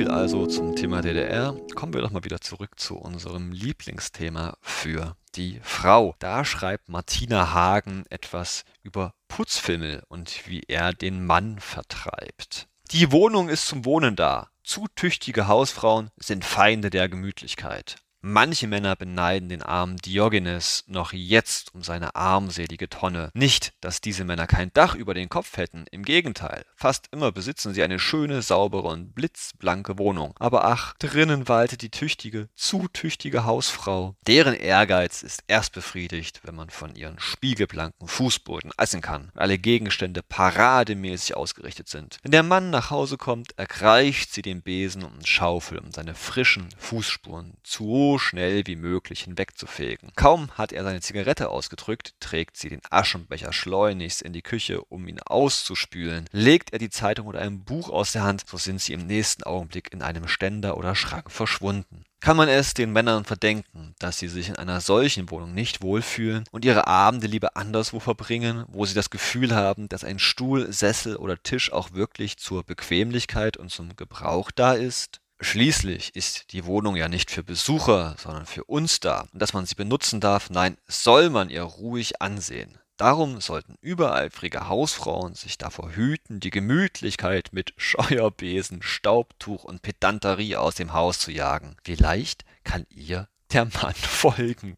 Viel 0.00 0.08
also 0.08 0.46
zum 0.46 0.76
Thema 0.76 1.02
DDR. 1.02 1.54
Kommen 1.74 1.92
wir 1.92 2.00
doch 2.00 2.10
mal 2.10 2.24
wieder 2.24 2.40
zurück 2.40 2.80
zu 2.80 2.96
unserem 2.96 3.52
Lieblingsthema 3.52 4.56
für 4.62 5.14
die 5.34 5.60
Frau. 5.62 6.14
Da 6.20 6.46
schreibt 6.46 6.88
Martina 6.88 7.52
Hagen 7.52 8.04
etwas 8.08 8.64
über 8.82 9.12
Putzfimmel 9.28 10.02
und 10.08 10.48
wie 10.48 10.62
er 10.68 10.94
den 10.94 11.26
Mann 11.26 11.58
vertreibt. 11.60 12.66
Die 12.92 13.12
Wohnung 13.12 13.50
ist 13.50 13.66
zum 13.66 13.84
Wohnen 13.84 14.16
da. 14.16 14.48
Zu 14.64 14.86
tüchtige 14.96 15.48
Hausfrauen 15.48 16.08
sind 16.16 16.46
Feinde 16.46 16.88
der 16.88 17.10
Gemütlichkeit. 17.10 17.96
Manche 18.22 18.66
Männer 18.66 18.96
beneiden 18.96 19.48
den 19.48 19.62
armen 19.62 19.96
Diogenes 19.96 20.84
noch 20.86 21.12
jetzt 21.12 21.74
um 21.74 21.82
seine 21.82 22.14
armselige 22.14 22.88
Tonne. 22.88 23.30
Nicht, 23.34 23.72
dass 23.80 24.00
diese 24.00 24.24
Männer 24.24 24.46
kein 24.46 24.72
Dach 24.72 24.94
über 24.94 25.14
den 25.14 25.28
Kopf 25.28 25.56
hätten, 25.56 25.86
im 25.90 26.04
Gegenteil. 26.04 26.64
Fast 26.76 27.08
immer 27.12 27.32
besitzen 27.32 27.74
sie 27.74 27.82
eine 27.82 27.98
schöne, 27.98 28.42
saubere 28.42 28.88
und 28.88 29.14
blitzblanke 29.14 29.98
Wohnung. 29.98 30.34
Aber 30.38 30.64
ach, 30.64 30.94
drinnen 30.98 31.48
waltet 31.48 31.82
die 31.82 31.90
tüchtige, 31.90 32.48
zu 32.54 32.88
tüchtige 32.92 33.44
Hausfrau. 33.44 34.14
Deren 34.26 34.54
Ehrgeiz 34.54 35.22
ist 35.22 35.42
erst 35.48 35.72
befriedigt, 35.72 36.40
wenn 36.44 36.54
man 36.54 36.70
von 36.70 36.94
ihren 36.94 37.18
spiegelblanken 37.18 38.06
Fußboden 38.06 38.72
essen 38.76 39.00
kann 39.00 39.32
alle 39.40 39.58
Gegenstände 39.58 40.22
parademäßig 40.22 41.36
ausgerichtet 41.36 41.88
sind. 41.88 42.18
Wenn 42.22 42.30
der 42.30 42.42
Mann 42.42 42.70
nach 42.70 42.90
Hause 42.90 43.16
kommt, 43.16 43.58
ergreift 43.58 44.32
sie 44.32 44.42
den 44.42 44.62
Besen 44.62 45.02
und 45.02 45.26
Schaufel, 45.26 45.78
um 45.78 45.90
seine 45.90 46.14
frischen 46.14 46.68
Fußspuren 46.78 47.54
zu 47.62 47.86
schnell 48.18 48.66
wie 48.66 48.76
möglich 48.76 49.22
hinwegzufegen. 49.22 50.12
Kaum 50.16 50.50
hat 50.52 50.72
er 50.72 50.84
seine 50.84 51.00
Zigarette 51.00 51.48
ausgedrückt, 51.48 52.14
trägt 52.20 52.56
sie 52.56 52.68
den 52.68 52.82
Aschenbecher 52.90 53.52
schleunigst 53.52 54.22
in 54.22 54.32
die 54.32 54.42
Küche, 54.42 54.82
um 54.82 55.06
ihn 55.08 55.20
auszuspülen. 55.20 56.26
Legt 56.32 56.72
er 56.72 56.78
die 56.78 56.90
Zeitung 56.90 57.26
oder 57.26 57.40
ein 57.40 57.64
Buch 57.64 57.88
aus 57.90 58.12
der 58.12 58.22
Hand, 58.22 58.44
so 58.46 58.56
sind 58.56 58.80
sie 58.80 58.92
im 58.92 59.06
nächsten 59.06 59.44
Augenblick 59.44 59.92
in 59.92 60.02
einem 60.02 60.28
Ständer 60.28 60.76
oder 60.76 60.94
Schrank 60.94 61.30
verschwunden. 61.30 62.04
Kann 62.20 62.36
man 62.36 62.50
es 62.50 62.74
den 62.74 62.92
Männern 62.92 63.24
verdenken, 63.24 63.94
dass 63.98 64.18
sie 64.18 64.28
sich 64.28 64.50
in 64.50 64.56
einer 64.56 64.82
solchen 64.82 65.30
Wohnung 65.30 65.54
nicht 65.54 65.80
wohlfühlen 65.80 66.44
und 66.50 66.66
ihre 66.66 66.86
Abende 66.86 67.26
lieber 67.26 67.56
anderswo 67.56 67.98
verbringen, 67.98 68.66
wo 68.68 68.84
sie 68.84 68.92
das 68.92 69.08
Gefühl 69.08 69.54
haben, 69.54 69.88
dass 69.88 70.04
ein 70.04 70.18
Stuhl, 70.18 70.70
Sessel 70.70 71.16
oder 71.16 71.42
Tisch 71.42 71.72
auch 71.72 71.92
wirklich 71.92 72.36
zur 72.36 72.62
Bequemlichkeit 72.62 73.56
und 73.56 73.70
zum 73.70 73.96
Gebrauch 73.96 74.50
da 74.50 74.74
ist? 74.74 75.19
Schließlich 75.42 76.14
ist 76.14 76.52
die 76.52 76.66
Wohnung 76.66 76.96
ja 76.96 77.08
nicht 77.08 77.30
für 77.30 77.42
Besucher, 77.42 78.14
sondern 78.18 78.44
für 78.44 78.64
uns 78.64 79.00
da. 79.00 79.22
Und 79.32 79.40
dass 79.40 79.54
man 79.54 79.64
sie 79.64 79.74
benutzen 79.74 80.20
darf, 80.20 80.50
nein, 80.50 80.76
soll 80.86 81.30
man 81.30 81.48
ihr 81.48 81.62
ruhig 81.62 82.20
ansehen. 82.20 82.78
Darum 82.98 83.40
sollten 83.40 83.76
übereifrige 83.80 84.68
Hausfrauen 84.68 85.34
sich 85.34 85.56
davor 85.56 85.92
hüten, 85.92 86.38
die 86.38 86.50
Gemütlichkeit 86.50 87.48
mit 87.52 87.72
Scheuerbesen, 87.78 88.82
Staubtuch 88.82 89.64
und 89.64 89.80
Pedanterie 89.80 90.56
aus 90.56 90.74
dem 90.74 90.92
Haus 90.92 91.18
zu 91.18 91.32
jagen. 91.32 91.76
Vielleicht 91.82 92.44
kann 92.62 92.84
ihr 92.90 93.26
der 93.52 93.64
Mann 93.64 93.94
folgen. 93.94 94.76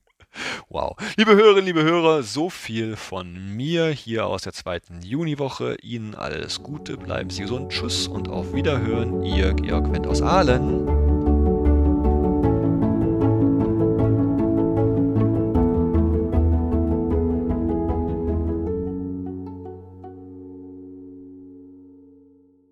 Wow. 0.68 0.96
Liebe 1.16 1.34
Hörerinnen, 1.34 1.66
liebe 1.66 1.82
Hörer, 1.82 2.22
so 2.22 2.48
viel 2.50 2.96
von 2.96 3.54
mir 3.54 3.88
hier 3.88 4.26
aus 4.26 4.42
der 4.42 4.52
zweiten 4.52 5.02
Juniwoche. 5.02 5.76
Ihnen 5.82 6.14
alles 6.14 6.62
Gute, 6.62 6.96
bleiben 6.96 7.30
Sie 7.30 7.42
gesund, 7.42 7.72
tschüss 7.72 8.08
und 8.08 8.28
auf 8.28 8.54
Wiederhören. 8.54 9.22
Ihr 9.22 9.52
Georg 9.54 9.92
Wendt 9.92 10.06
aus 10.06 10.22
Aalen. 10.22 11.01